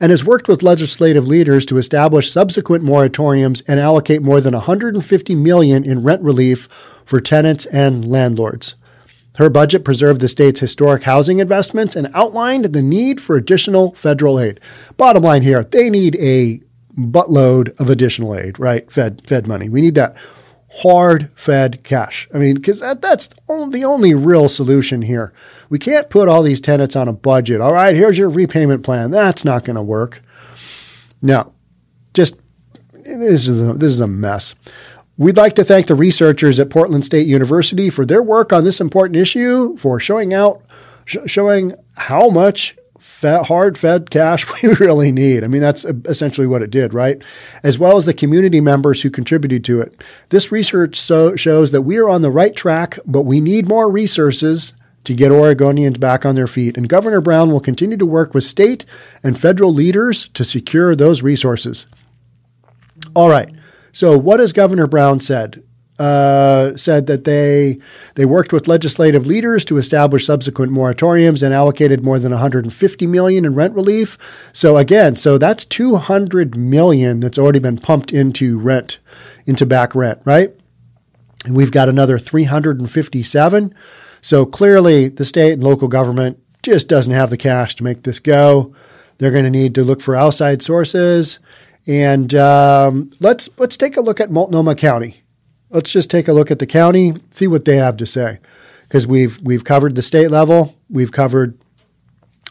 and 0.00 0.10
has 0.10 0.24
worked 0.24 0.48
with 0.48 0.62
legislative 0.62 1.26
leaders 1.26 1.64
to 1.66 1.78
establish 1.78 2.30
subsequent 2.30 2.84
moratoriums 2.84 3.62
and 3.68 3.78
allocate 3.78 4.20
more 4.20 4.40
than 4.40 4.52
150 4.52 5.34
million 5.34 5.84
in 5.84 6.02
rent 6.02 6.22
relief 6.22 6.66
for 7.04 7.20
tenants 7.20 7.66
and 7.66 8.10
landlords. 8.10 8.74
Her 9.36 9.48
budget 9.48 9.84
preserved 9.84 10.20
the 10.20 10.28
state's 10.28 10.60
historic 10.60 11.04
housing 11.04 11.38
investments 11.38 11.96
and 11.96 12.10
outlined 12.12 12.66
the 12.66 12.82
need 12.82 13.20
for 13.20 13.36
additional 13.36 13.94
federal 13.94 14.38
aid. 14.38 14.60
Bottom 14.96 15.22
line 15.22 15.42
here, 15.42 15.64
they 15.64 15.88
need 15.88 16.16
a 16.16 16.60
buttload 16.96 17.78
of 17.80 17.88
additional 17.88 18.36
aid, 18.36 18.58
right? 18.58 18.90
Fed 18.90 19.22
Fed 19.26 19.46
money. 19.46 19.68
We 19.68 19.80
need 19.80 19.94
that 19.94 20.16
hard 20.82 21.30
fed 21.34 21.82
cash. 21.82 22.28
I 22.32 22.38
mean, 22.38 22.56
because 22.56 22.80
that, 22.80 23.02
that's 23.02 23.28
the 23.28 23.84
only 23.84 24.14
real 24.14 24.48
solution 24.48 25.02
here. 25.02 25.32
We 25.68 25.78
can't 25.78 26.10
put 26.10 26.28
all 26.28 26.42
these 26.42 26.60
tenants 26.60 26.96
on 26.96 27.08
a 27.08 27.12
budget. 27.12 27.60
All 27.60 27.72
right, 27.72 27.94
here's 27.94 28.18
your 28.18 28.30
repayment 28.30 28.82
plan. 28.82 29.10
That's 29.10 29.44
not 29.44 29.64
going 29.64 29.76
to 29.76 29.82
work. 29.82 30.22
No, 31.20 31.52
just 32.14 32.36
this 32.92 33.48
is 33.48 33.60
a, 33.60 33.72
this 33.74 33.92
is 33.92 34.00
a 34.00 34.06
mess. 34.06 34.54
We'd 35.22 35.36
like 35.36 35.54
to 35.54 35.62
thank 35.62 35.86
the 35.86 35.94
researchers 35.94 36.58
at 36.58 36.68
Portland 36.68 37.04
State 37.04 37.28
University 37.28 37.90
for 37.90 38.04
their 38.04 38.24
work 38.24 38.52
on 38.52 38.64
this 38.64 38.80
important 38.80 39.14
issue, 39.14 39.76
for 39.76 40.00
showing 40.00 40.34
out, 40.34 40.62
sh- 41.04 41.18
showing 41.26 41.76
how 41.94 42.28
much 42.28 42.76
fat, 42.98 43.46
hard 43.46 43.78
fed 43.78 44.10
cash 44.10 44.44
we 44.62 44.70
really 44.74 45.12
need. 45.12 45.44
I 45.44 45.46
mean, 45.46 45.60
that's 45.60 45.84
essentially 45.84 46.48
what 46.48 46.60
it 46.60 46.72
did, 46.72 46.92
right? 46.92 47.22
As 47.62 47.78
well 47.78 47.96
as 47.96 48.04
the 48.04 48.12
community 48.12 48.60
members 48.60 49.02
who 49.02 49.10
contributed 49.10 49.64
to 49.66 49.80
it. 49.80 50.02
This 50.30 50.50
research 50.50 50.96
so 50.96 51.36
shows 51.36 51.70
that 51.70 51.82
we 51.82 51.98
are 51.98 52.08
on 52.08 52.22
the 52.22 52.32
right 52.32 52.56
track, 52.56 52.98
but 53.06 53.22
we 53.22 53.40
need 53.40 53.68
more 53.68 53.88
resources 53.92 54.74
to 55.04 55.14
get 55.14 55.30
Oregonians 55.30 56.00
back 56.00 56.26
on 56.26 56.34
their 56.34 56.48
feet. 56.48 56.76
And 56.76 56.88
Governor 56.88 57.20
Brown 57.20 57.52
will 57.52 57.60
continue 57.60 57.96
to 57.96 58.06
work 58.06 58.34
with 58.34 58.42
state 58.42 58.84
and 59.22 59.38
federal 59.38 59.72
leaders 59.72 60.30
to 60.30 60.42
secure 60.42 60.96
those 60.96 61.22
resources. 61.22 61.86
All 63.14 63.30
right. 63.30 63.48
So, 63.92 64.16
what 64.18 64.40
has 64.40 64.52
Governor 64.52 64.86
Brown 64.86 65.20
said? 65.20 65.62
Uh, 65.98 66.74
said 66.76 67.06
that 67.06 67.24
they 67.24 67.78
they 68.14 68.24
worked 68.24 68.52
with 68.52 68.66
legislative 68.66 69.26
leaders 69.26 69.64
to 69.66 69.76
establish 69.76 70.26
subsequent 70.26 70.72
moratoriums 70.72 71.42
and 71.42 71.54
allocated 71.54 72.02
more 72.02 72.18
than 72.18 72.32
150 72.32 73.06
million 73.06 73.44
in 73.44 73.54
rent 73.54 73.74
relief. 73.74 74.50
So 74.54 74.78
again, 74.78 75.16
so 75.16 75.36
that's 75.36 75.66
200 75.66 76.56
million 76.56 77.20
that's 77.20 77.38
already 77.38 77.58
been 77.58 77.76
pumped 77.76 78.10
into 78.10 78.58
rent, 78.58 78.98
into 79.46 79.66
back 79.66 79.94
rent, 79.94 80.22
right? 80.24 80.52
And 81.44 81.54
we've 81.54 81.70
got 81.70 81.90
another 81.90 82.18
357. 82.18 83.74
So 84.22 84.46
clearly, 84.46 85.08
the 85.08 85.26
state 85.26 85.52
and 85.52 85.62
local 85.62 85.88
government 85.88 86.38
just 86.62 86.88
doesn't 86.88 87.12
have 87.12 87.30
the 87.30 87.36
cash 87.36 87.76
to 87.76 87.84
make 87.84 88.02
this 88.04 88.18
go. 88.18 88.74
They're 89.18 89.30
going 89.30 89.44
to 89.44 89.50
need 89.50 89.74
to 89.74 89.84
look 89.84 90.00
for 90.00 90.16
outside 90.16 90.62
sources. 90.62 91.38
And 91.86 92.34
um, 92.34 93.10
let's 93.20 93.48
let's 93.58 93.76
take 93.76 93.96
a 93.96 94.00
look 94.00 94.20
at 94.20 94.30
Multnomah 94.30 94.76
County 94.76 95.22
let's 95.72 95.90
just 95.90 96.10
take 96.10 96.28
a 96.28 96.32
look 96.32 96.50
at 96.50 96.58
the 96.58 96.66
county, 96.66 97.14
see 97.30 97.46
what 97.46 97.64
they 97.64 97.76
have 97.76 97.96
to 97.96 98.06
say, 98.06 98.38
because 98.82 99.06
we've 99.06 99.40
we've 99.40 99.64
covered 99.64 99.94
the 99.94 100.02
state 100.02 100.30
level, 100.30 100.76
we've 100.88 101.10
covered 101.10 101.58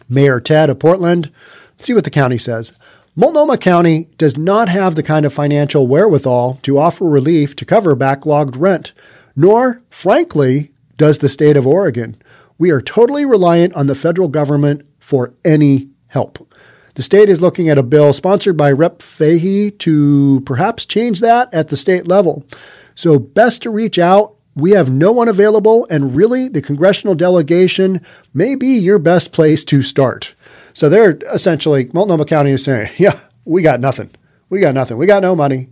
Mayor 0.09 0.41
Ted 0.41 0.69
of 0.69 0.79
Portland. 0.79 1.31
Let's 1.73 1.85
see 1.85 1.93
what 1.93 2.03
the 2.03 2.09
county 2.09 2.37
says. 2.37 2.77
Multnomah 3.15 3.57
County 3.57 4.07
does 4.17 4.37
not 4.37 4.69
have 4.69 4.95
the 4.95 5.03
kind 5.03 5.25
of 5.25 5.33
financial 5.33 5.85
wherewithal 5.85 6.59
to 6.63 6.77
offer 6.77 7.05
relief 7.05 7.55
to 7.57 7.65
cover 7.65 7.95
backlogged 7.95 8.57
rent, 8.57 8.93
nor, 9.35 9.83
frankly, 9.89 10.71
does 10.95 11.19
the 11.19 11.27
state 11.27 11.57
of 11.57 11.67
Oregon. 11.67 12.21
We 12.57 12.71
are 12.71 12.81
totally 12.81 13.25
reliant 13.25 13.73
on 13.73 13.87
the 13.87 13.95
federal 13.95 14.29
government 14.29 14.87
for 14.99 15.33
any 15.43 15.89
help. 16.07 16.50
The 16.95 17.03
state 17.03 17.29
is 17.29 17.41
looking 17.41 17.69
at 17.69 17.77
a 17.77 17.83
bill 17.83 18.13
sponsored 18.13 18.57
by 18.57 18.71
Rep. 18.71 19.01
Fahey 19.01 19.71
to 19.71 20.41
perhaps 20.45 20.85
change 20.85 21.19
that 21.21 21.53
at 21.53 21.69
the 21.69 21.77
state 21.77 22.07
level. 22.07 22.45
So, 22.95 23.19
best 23.19 23.61
to 23.63 23.69
reach 23.69 23.97
out. 23.97 24.35
We 24.53 24.71
have 24.71 24.89
no 24.89 25.13
one 25.13 25.29
available, 25.29 25.87
and 25.89 26.15
really, 26.15 26.49
the 26.49 26.61
congressional 26.61 27.15
delegation 27.15 28.01
may 28.33 28.55
be 28.55 28.77
your 28.77 28.99
best 28.99 29.31
place 29.31 29.63
to 29.65 29.81
start. 29.81 30.33
So, 30.73 30.89
they're 30.89 31.17
essentially, 31.33 31.89
Multnomah 31.93 32.25
County 32.25 32.51
is 32.51 32.63
saying, 32.63 32.91
yeah, 32.97 33.19
we 33.45 33.61
got 33.61 33.79
nothing. 33.79 34.09
We 34.49 34.59
got 34.59 34.73
nothing. 34.73 34.97
We 34.97 35.05
got 35.05 35.21
no 35.21 35.35
money. 35.35 35.69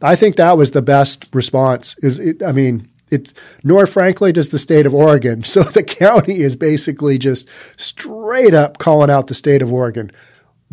I 0.00 0.16
think 0.16 0.36
that 0.36 0.56
was 0.56 0.72
the 0.72 0.82
best 0.82 1.28
response. 1.32 1.96
Is 1.98 2.18
it, 2.18 2.42
I 2.42 2.52
mean, 2.52 2.88
it, 3.10 3.32
nor 3.62 3.86
frankly 3.86 4.32
does 4.32 4.48
the 4.48 4.58
state 4.58 4.86
of 4.86 4.94
Oregon. 4.94 5.42
So 5.52 5.62
the 5.62 5.82
county 5.82 6.40
is 6.40 6.56
basically 6.56 7.18
just 7.18 7.46
straight 7.76 8.54
up 8.54 8.78
calling 8.78 9.10
out 9.10 9.26
the 9.26 9.34
state 9.34 9.60
of 9.60 9.72
Oregon. 9.72 10.10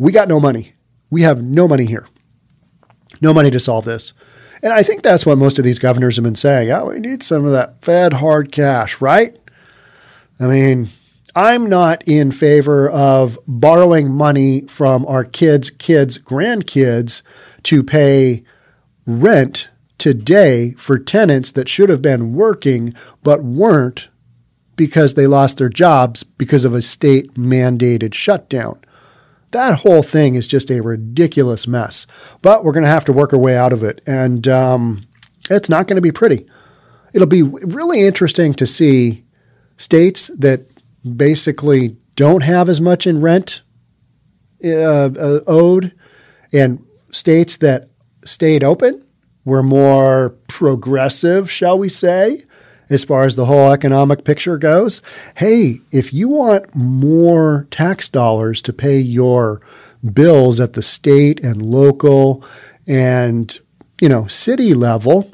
We 0.00 0.12
got 0.12 0.28
no 0.28 0.40
money. 0.40 0.72
We 1.10 1.22
have 1.22 1.42
no 1.42 1.68
money 1.68 1.84
here. 1.84 2.08
No 3.20 3.34
money 3.34 3.50
to 3.50 3.60
solve 3.60 3.84
this. 3.84 4.14
And 4.62 4.72
I 4.72 4.82
think 4.82 5.02
that's 5.02 5.26
what 5.26 5.36
most 5.36 5.58
of 5.58 5.64
these 5.64 5.78
governors 5.78 6.16
have 6.16 6.22
been 6.22 6.36
saying. 6.36 6.70
Oh, 6.70 6.86
we 6.86 7.00
need 7.00 7.22
some 7.22 7.44
of 7.44 7.52
that 7.52 7.84
Fed 7.84 8.14
hard 8.14 8.50
cash, 8.50 9.02
right? 9.02 9.38
I 10.40 10.46
mean, 10.46 10.88
I'm 11.36 11.68
not 11.68 12.02
in 12.08 12.32
favor 12.32 12.88
of 12.88 13.38
borrowing 13.46 14.10
money 14.10 14.62
from 14.62 15.04
our 15.04 15.22
kids' 15.22 15.68
kids' 15.68 16.16
grandkids 16.16 17.20
to 17.64 17.82
pay 17.82 18.42
rent 19.04 19.68
today 19.98 20.72
for 20.78 20.98
tenants 20.98 21.52
that 21.52 21.68
should 21.68 21.90
have 21.90 22.00
been 22.00 22.32
working 22.32 22.94
but 23.22 23.44
weren't 23.44 24.08
because 24.76 25.12
they 25.12 25.26
lost 25.26 25.58
their 25.58 25.68
jobs 25.68 26.22
because 26.22 26.64
of 26.64 26.72
a 26.72 26.80
state 26.80 27.34
mandated 27.34 28.14
shutdown. 28.14 28.80
That 29.50 29.80
whole 29.80 30.02
thing 30.02 30.36
is 30.36 30.46
just 30.46 30.70
a 30.70 30.80
ridiculous 30.80 31.66
mess. 31.66 32.06
But 32.42 32.64
we're 32.64 32.72
going 32.72 32.84
to 32.84 32.90
have 32.90 33.04
to 33.06 33.12
work 33.12 33.32
our 33.32 33.38
way 33.38 33.56
out 33.56 33.72
of 33.72 33.82
it. 33.82 34.00
And 34.06 34.46
um, 34.46 35.02
it's 35.50 35.68
not 35.68 35.88
going 35.88 35.96
to 35.96 36.02
be 36.02 36.12
pretty. 36.12 36.46
It'll 37.12 37.26
be 37.26 37.42
really 37.42 38.02
interesting 38.02 38.54
to 38.54 38.66
see 38.66 39.24
states 39.76 40.28
that 40.38 40.60
basically 41.16 41.96
don't 42.14 42.42
have 42.42 42.68
as 42.68 42.80
much 42.80 43.06
in 43.06 43.20
rent 43.20 43.62
uh, 44.64 44.68
uh, 44.68 45.40
owed 45.46 45.92
and 46.52 46.84
states 47.10 47.56
that 47.56 47.88
stayed 48.24 48.62
open 48.62 49.06
were 49.44 49.62
more 49.62 50.36
progressive, 50.48 51.50
shall 51.50 51.78
we 51.78 51.88
say, 51.88 52.44
as 52.90 53.04
far 53.04 53.22
as 53.22 53.36
the 53.36 53.46
whole 53.46 53.72
economic 53.72 54.24
picture 54.24 54.58
goes. 54.58 55.00
Hey, 55.36 55.80
if 55.90 56.12
you 56.12 56.28
want 56.28 56.74
more 56.74 57.66
tax 57.70 58.08
dollars 58.08 58.60
to 58.62 58.72
pay 58.72 58.98
your 58.98 59.62
bills 60.12 60.60
at 60.60 60.74
the 60.74 60.82
state 60.82 61.40
and 61.42 61.62
local 61.62 62.44
and 62.86 63.60
you 64.00 64.08
know 64.08 64.26
city 64.26 64.74
level 64.74 65.30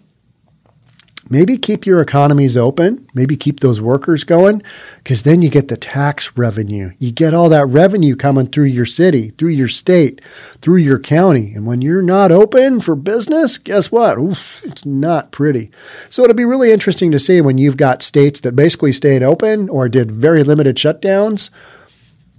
maybe 1.29 1.57
keep 1.57 1.87
your 1.87 2.01
economies 2.01 2.57
open, 2.57 3.07
maybe 3.15 3.37
keep 3.37 3.61
those 3.61 3.81
workers 3.81 4.25
going, 4.25 4.63
because 4.99 5.23
then 5.23 5.43
you 5.43 5.51
get 5.51 5.69
the 5.69 5.77
tax 5.77 6.37
revenue. 6.37 6.91
You 6.99 7.13
get 7.13 7.35
all 7.35 7.49
that 7.49 7.67
revenue 7.67 8.17
coming 8.17 8.47
through 8.47 8.65
your 8.65 8.87
city, 8.87 9.31
through 9.31 9.51
your 9.51 9.69
state, 9.69 10.21
through 10.61 10.77
your 10.77 10.99
county. 10.99 11.53
And 11.55 11.67
when 11.67 11.83
you're 11.83 12.03
not 12.03 12.33
open 12.33 12.81
for 12.81 12.95
business, 12.95 13.59
guess 13.59 13.93
what? 13.93 14.19
Oof, 14.19 14.63
it's 14.65 14.87
not 14.87 15.33
pretty. 15.33 15.71
So 16.09 16.23
it'll 16.23 16.35
be 16.35 16.45
really 16.45 16.73
interesting 16.73 17.11
to 17.13 17.19
see 17.19 17.41
when 17.41 17.59
you've 17.59 17.77
got 17.77 18.03
states 18.03 18.41
that 18.41 18.57
basically 18.57 18.93
stayed 18.93 19.23
open 19.23 19.69
or 19.69 19.89
did 19.89 20.11
very 20.11 20.43
limited 20.43 20.77
shutdowns. 20.77 21.51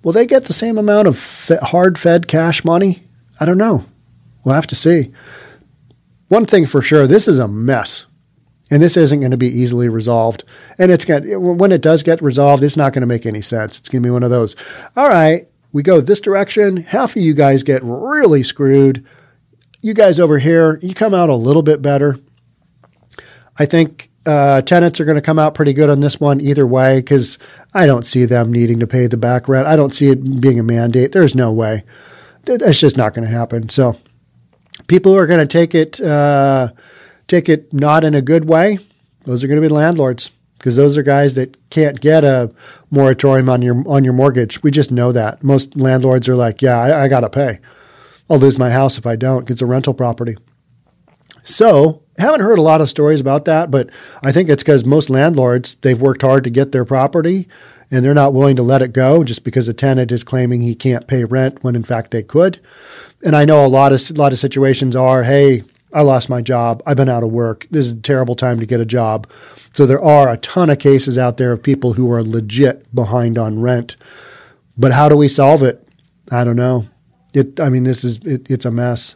Will 0.03 0.13
they 0.13 0.25
get 0.25 0.45
the 0.45 0.53
same 0.53 0.77
amount 0.77 1.07
of 1.07 1.51
hard 1.61 1.99
fed 1.99 2.27
cash 2.27 2.63
money? 2.63 2.99
I 3.39 3.45
don't 3.45 3.57
know. 3.57 3.85
We'll 4.43 4.55
have 4.55 4.67
to 4.67 4.75
see. 4.75 5.11
One 6.29 6.45
thing 6.45 6.65
for 6.65 6.81
sure, 6.81 7.07
this 7.07 7.27
is 7.27 7.37
a 7.37 7.47
mess. 7.47 8.05
And 8.69 8.81
this 8.81 8.97
isn't 8.97 9.19
going 9.19 9.31
to 9.31 9.37
be 9.37 9.47
easily 9.47 9.87
resolved. 9.87 10.43
And 10.77 10.91
it's 10.91 11.05
got 11.05 11.23
when 11.25 11.71
it 11.71 11.81
does 11.81 12.03
get 12.03 12.21
resolved, 12.21 12.63
it's 12.63 12.77
not 12.77 12.93
going 12.93 13.01
to 13.01 13.07
make 13.07 13.25
any 13.25 13.41
sense. 13.41 13.79
It's 13.79 13.89
going 13.89 14.03
to 14.03 14.07
be 14.07 14.11
one 14.11 14.23
of 14.23 14.29
those. 14.29 14.55
All 14.95 15.07
right, 15.07 15.47
we 15.71 15.83
go 15.83 16.01
this 16.01 16.21
direction. 16.21 16.77
Half 16.77 17.15
of 17.15 17.21
you 17.21 17.33
guys 17.33 17.63
get 17.63 17.81
really 17.83 18.43
screwed. 18.43 19.05
You 19.81 19.93
guys 19.93 20.19
over 20.19 20.39
here, 20.39 20.79
you 20.81 20.93
come 20.93 21.13
out 21.13 21.29
a 21.29 21.35
little 21.35 21.61
bit 21.61 21.81
better. 21.81 22.19
I 23.57 23.65
think 23.65 24.09
uh, 24.25 24.61
tenants 24.61 24.99
are 24.99 25.05
going 25.05 25.15
to 25.15 25.21
come 25.21 25.39
out 25.39 25.53
pretty 25.53 25.73
good 25.73 25.89
on 25.89 26.01
this 26.01 26.19
one 26.19 26.41
either 26.41 26.67
way 26.67 26.99
because 26.99 27.39
I 27.73 27.85
don't 27.85 28.05
see 28.05 28.25
them 28.25 28.51
needing 28.51 28.79
to 28.79 28.87
pay 28.87 29.07
the 29.07 29.17
back 29.17 29.47
rent. 29.47 29.67
I 29.67 29.75
don't 29.75 29.95
see 29.95 30.09
it 30.09 30.41
being 30.41 30.59
a 30.59 30.63
mandate. 30.63 31.13
There's 31.13 31.33
no 31.33 31.53
way. 31.53 31.83
That's 32.43 32.79
just 32.79 32.97
not 32.97 33.13
going 33.13 33.25
to 33.25 33.33
happen. 33.33 33.69
So 33.69 33.97
people 34.87 35.15
are 35.15 35.27
going 35.27 35.39
to 35.39 35.47
take 35.47 35.73
it. 35.73 36.01
Uh, 36.01 36.69
take 37.27 37.49
it 37.49 37.73
not 37.73 38.03
in 38.03 38.15
a 38.15 38.21
good 38.21 38.45
way, 38.45 38.79
those 39.25 39.43
are 39.43 39.47
going 39.47 39.61
to 39.61 39.67
be 39.67 39.73
landlords 39.73 40.31
because 40.57 40.75
those 40.75 40.97
are 40.97 41.03
guys 41.03 41.35
that 41.35 41.69
can't 41.69 41.99
get 42.01 42.23
a 42.23 42.51
moratorium 42.89 43.49
on 43.49 43.61
your 43.61 43.83
on 43.87 44.03
your 44.03 44.13
mortgage. 44.13 44.63
We 44.63 44.71
just 44.71 44.91
know 44.91 45.11
that. 45.11 45.43
Most 45.43 45.75
landlords 45.75 46.27
are 46.27 46.35
like, 46.35 46.61
"Yeah, 46.61 46.79
I, 46.79 47.03
I 47.03 47.07
got 47.07 47.21
to 47.21 47.29
pay. 47.29 47.59
I'll 48.29 48.39
lose 48.39 48.57
my 48.57 48.71
house 48.71 48.97
if 48.97 49.05
I 49.05 49.15
don't. 49.15 49.49
It's 49.49 49.61
a 49.61 49.65
rental 49.65 49.93
property." 49.93 50.37
So, 51.43 52.03
haven't 52.17 52.41
heard 52.41 52.59
a 52.59 52.63
lot 52.63 52.81
of 52.81 52.89
stories 52.89 53.21
about 53.21 53.45
that, 53.45 53.71
but 53.71 53.89
I 54.23 54.31
think 54.31 54.49
it's 54.49 54.63
because 54.63 54.83
most 54.83 55.09
landlords 55.09 55.75
they've 55.81 56.01
worked 56.01 56.21
hard 56.21 56.43
to 56.43 56.49
get 56.49 56.71
their 56.71 56.85
property, 56.85 57.47
and 57.91 58.03
they're 58.03 58.13
not 58.13 58.33
willing 58.33 58.55
to 58.57 58.63
let 58.63 58.81
it 58.81 58.93
go 58.93 59.23
just 59.23 59.43
because 59.43 59.67
a 59.67 59.73
tenant 59.73 60.11
is 60.11 60.23
claiming 60.23 60.61
he 60.61 60.75
can't 60.75 61.07
pay 61.07 61.23
rent 61.23 61.63
when 61.63 61.75
in 61.75 61.83
fact 61.83 62.11
they 62.11 62.23
could. 62.23 62.59
And 63.23 63.35
I 63.35 63.45
know 63.45 63.65
a 63.65 63.67
lot 63.67 63.93
of 63.93 64.01
a 64.09 64.13
lot 64.13 64.33
of 64.33 64.39
situations 64.39 64.95
are, 64.95 65.23
"Hey, 65.23 65.63
I 65.93 66.01
lost 66.01 66.29
my 66.29 66.41
job. 66.41 66.83
I've 66.85 66.97
been 66.97 67.09
out 67.09 67.23
of 67.23 67.31
work. 67.31 67.65
This 67.71 67.85
is 67.85 67.91
a 67.93 68.01
terrible 68.01 68.35
time 68.35 68.59
to 68.59 68.65
get 68.65 68.79
a 68.79 68.85
job. 68.85 69.27
So 69.73 69.85
there 69.85 70.03
are 70.03 70.29
a 70.29 70.37
ton 70.37 70.69
of 70.69 70.79
cases 70.79 71.17
out 71.17 71.37
there 71.37 71.51
of 71.51 71.63
people 71.63 71.93
who 71.93 72.11
are 72.11 72.23
legit 72.23 72.93
behind 72.93 73.37
on 73.37 73.61
rent. 73.61 73.95
But 74.77 74.91
how 74.91 75.09
do 75.09 75.15
we 75.15 75.27
solve 75.27 75.63
it? 75.63 75.87
I 76.31 76.43
don't 76.43 76.55
know. 76.55 76.87
It, 77.33 77.59
I 77.59 77.69
mean, 77.69 77.83
this 77.83 78.03
is 78.03 78.17
it, 78.25 78.49
it's 78.49 78.65
a 78.65 78.71
mess. 78.71 79.15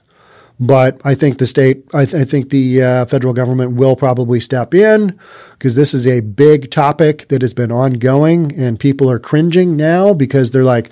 But 0.60 1.02
I 1.04 1.16
think 1.16 1.40
the 1.40 1.48
state, 1.48 1.86
I, 1.92 2.06
th- 2.06 2.22
I 2.22 2.24
think 2.24 2.52
the 2.52 2.84
uh, 2.84 3.06
federal 3.08 3.34
government 3.34 3.78
will 3.78 3.96
probably 3.96 4.40
step 4.40 4.76
in 4.76 5.20
because 5.54 5.74
this 5.74 5.92
is 5.92 6.06
a 6.06 6.20
big 6.20 6.70
topic 6.70 7.30
that 7.30 7.42
has 7.42 7.56
been 7.56 7.72
ongoing, 7.72 8.54
and 8.54 8.80
people 8.80 9.10
are 9.10 9.18
cringing 9.18 9.76
now 9.76 10.14
because 10.14 10.52
they're 10.52 10.64
like, 10.64 10.92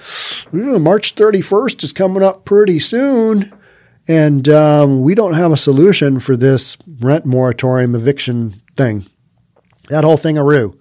March 0.52 1.14
31st 1.14 1.84
is 1.84 1.94
coming 1.94 2.24
up 2.24 2.46
pretty 2.46 2.80
soon. 2.80 3.54
And 4.10 4.50
um, 4.50 5.04
we 5.04 5.14
don't 5.14 5.36
have 5.36 5.52
a 5.52 5.58
solution 5.58 6.20
for 6.20 6.36
this 6.36 6.78
rent 7.00 7.28
moratorium 7.28 7.94
eviction 7.94 8.60
thing. 8.76 9.06
That 9.90 10.04
whole 10.04 10.18
thing, 10.18 10.36
Aru. 10.36 10.78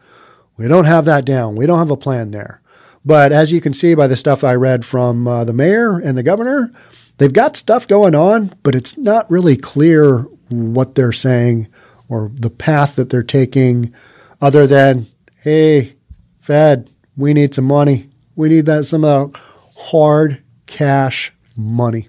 We 0.56 0.66
don't 0.66 0.86
have 0.86 1.04
that 1.04 1.26
down. 1.26 1.54
We 1.54 1.66
don't 1.66 1.78
have 1.78 1.90
a 1.90 1.96
plan 1.96 2.30
there. 2.30 2.62
But 3.04 3.30
as 3.30 3.52
you 3.52 3.60
can 3.60 3.74
see 3.74 3.94
by 3.94 4.06
the 4.06 4.16
stuff 4.16 4.42
I 4.42 4.54
read 4.54 4.86
from 4.86 5.28
uh, 5.28 5.44
the 5.44 5.52
mayor 5.52 5.98
and 5.98 6.16
the 6.16 6.22
governor, 6.22 6.72
they've 7.18 7.32
got 7.32 7.54
stuff 7.54 7.86
going 7.86 8.14
on, 8.14 8.54
but 8.62 8.74
it's 8.74 8.96
not 8.96 9.30
really 9.30 9.56
clear 9.56 10.20
what 10.48 10.94
they're 10.94 11.12
saying 11.12 11.68
or 12.08 12.30
the 12.32 12.50
path 12.50 12.96
that 12.96 13.10
they're 13.10 13.22
taking, 13.22 13.92
other 14.40 14.66
than, 14.66 15.06
hey, 15.42 15.96
Fed, 16.38 16.90
we 17.14 17.34
need 17.34 17.54
some 17.54 17.66
money. 17.66 18.08
We 18.34 18.48
need 18.48 18.64
that 18.66 18.86
some 18.86 19.04
of 19.04 19.32
that 19.32 19.40
hard 19.78 20.42
cash 20.64 21.34
money. 21.54 22.08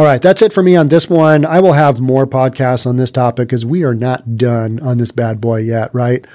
All 0.00 0.06
right, 0.06 0.22
that's 0.22 0.40
it 0.40 0.54
for 0.54 0.62
me 0.62 0.76
on 0.76 0.88
this 0.88 1.10
one. 1.10 1.44
I 1.44 1.60
will 1.60 1.74
have 1.74 2.00
more 2.00 2.26
podcasts 2.26 2.86
on 2.86 2.96
this 2.96 3.10
topic 3.10 3.48
because 3.48 3.66
we 3.66 3.84
are 3.84 3.94
not 3.94 4.38
done 4.38 4.80
on 4.80 4.96
this 4.96 5.10
bad 5.10 5.42
boy 5.42 5.58
yet, 5.58 5.94
right? 5.94 6.26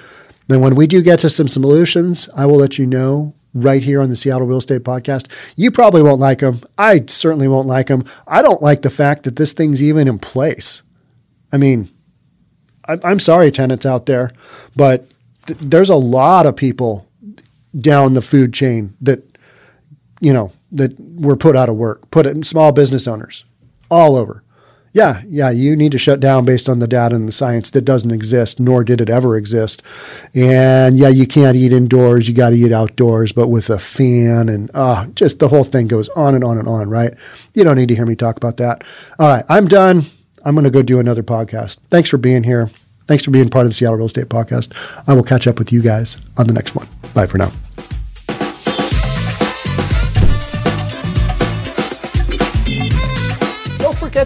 Then 0.45 0.62
when 0.62 0.75
we 0.75 0.86
do 0.86 1.01
get 1.01 1.21
to 1.21 1.32
some 1.32 1.47
solutions, 1.47 2.30
I 2.36 2.45
will 2.45 2.58
let 2.58 2.78
you 2.78 2.86
know 2.86 3.34
right 3.56 3.82
here 3.82 4.04
on 4.04 4.10
the 4.10 4.15
Seattle 4.15 4.45
Real 4.45 4.60
Estate 4.60 4.84
Podcast. 4.84 5.32
You 5.56 5.71
probably 5.71 6.04
won't 6.04 6.19
like 6.19 6.41
them. 6.41 6.62
I 6.78 7.06
certainly 7.08 7.47
won't 7.47 7.67
like 7.67 7.88
them. 7.88 8.06
I 8.28 8.43
don't 8.43 8.62
like 8.62 8.84
the 8.84 8.91
fact 8.91 9.23
that 9.23 9.36
this 9.36 9.54
thing's 9.54 9.82
even 9.82 10.08
in 10.08 10.19
place. 10.19 10.84
I 11.51 11.58
mean, 11.58 11.89
I'm 12.88 13.19
sorry, 13.19 13.49
tenants 13.49 13.88
out 13.88 14.06
there, 14.06 14.32
but 14.75 15.10
th- 15.47 15.58
there's 15.60 15.89
a 15.89 15.95
lot 15.95 16.45
of 16.45 16.56
people 16.56 17.08
down 17.75 18.13
the 18.13 18.21
food 18.21 18.54
chain 18.54 18.95
that, 19.01 19.23
you 20.19 20.34
know, 20.34 20.51
that 20.71 20.95
were 20.99 21.36
put 21.36 21.56
out 21.56 21.67
of 21.67 21.78
work, 21.78 22.12
put 22.12 22.28
it 22.28 22.36
in 22.36 22.43
small 22.43 22.71
business 22.71 23.08
owners 23.08 23.43
all 23.89 24.15
over. 24.15 24.43
Yeah, 24.95 25.24
yeah, 25.28 25.50
you 25.50 25.76
need 25.76 25.91
to 25.91 25.98
shut 25.98 26.21
down 26.21 26.45
based 26.45 26.69
on 26.69 26.80
the 26.80 26.88
data 26.88 27.15
and 27.15 27.28
the 27.28 27.34
science 27.34 27.69
that 27.71 27.82
doesn't 27.82 28.12
exist, 28.12 28.62
nor 28.62 28.82
did 28.86 29.02
it 29.02 29.10
ever 29.10 29.36
exist. 29.36 29.84
And 30.34 30.98
yeah, 30.98 31.10
you 31.10 31.28
can't 31.28 31.58
eat 31.58 31.74
indoors, 31.74 32.30
you 32.30 32.34
got 32.34 32.52
to 32.52 32.56
eat 32.56 32.71
outdoors, 32.71 33.34
but 33.34 33.50
with 33.50 33.69
a 33.69 33.78
fan 33.78 34.48
and 34.48 34.71
uh, 34.74 35.08
just 35.08 35.39
the 35.39 35.50
whole 35.50 35.65
thing 35.65 35.88
goes 35.88 36.08
on 36.10 36.34
and 36.34 36.45
on 36.45 36.58
and 36.58 36.69
on, 36.69 36.89
right? 36.89 37.13
You 37.54 37.65
don't 37.65 37.76
need 37.76 37.89
to 37.89 37.95
hear 37.95 38.06
me 38.06 38.15
talk 38.15 38.38
about 38.38 38.56
that. 38.58 38.86
All 39.19 39.28
right, 39.28 39.43
I'm 39.50 39.67
done. 39.67 40.04
I'm 40.45 40.56
going 40.56 40.63
to 40.63 40.71
go 40.71 40.82
do 40.82 41.00
another 41.02 41.24
podcast. 41.24 41.80
Thanks 41.89 42.08
for 42.08 42.17
being 42.17 42.43
here. 42.43 42.69
Thanks 43.06 43.26
for 43.26 43.32
being 43.32 43.50
part 43.50 43.65
of 43.65 43.71
the 43.71 43.76
Seattle 43.76 43.98
Real 43.98 44.06
Estate 44.06 44.30
Podcast. 44.30 44.71
I 45.10 45.13
will 45.13 45.24
catch 45.24 45.45
up 45.45 45.60
with 45.60 45.74
you 45.74 45.82
guys 45.82 46.17
on 46.38 46.48
the 46.48 46.54
next 46.54 46.74
one. 46.74 46.88
Bye 47.13 47.28
for 47.28 47.38
now. 47.38 47.52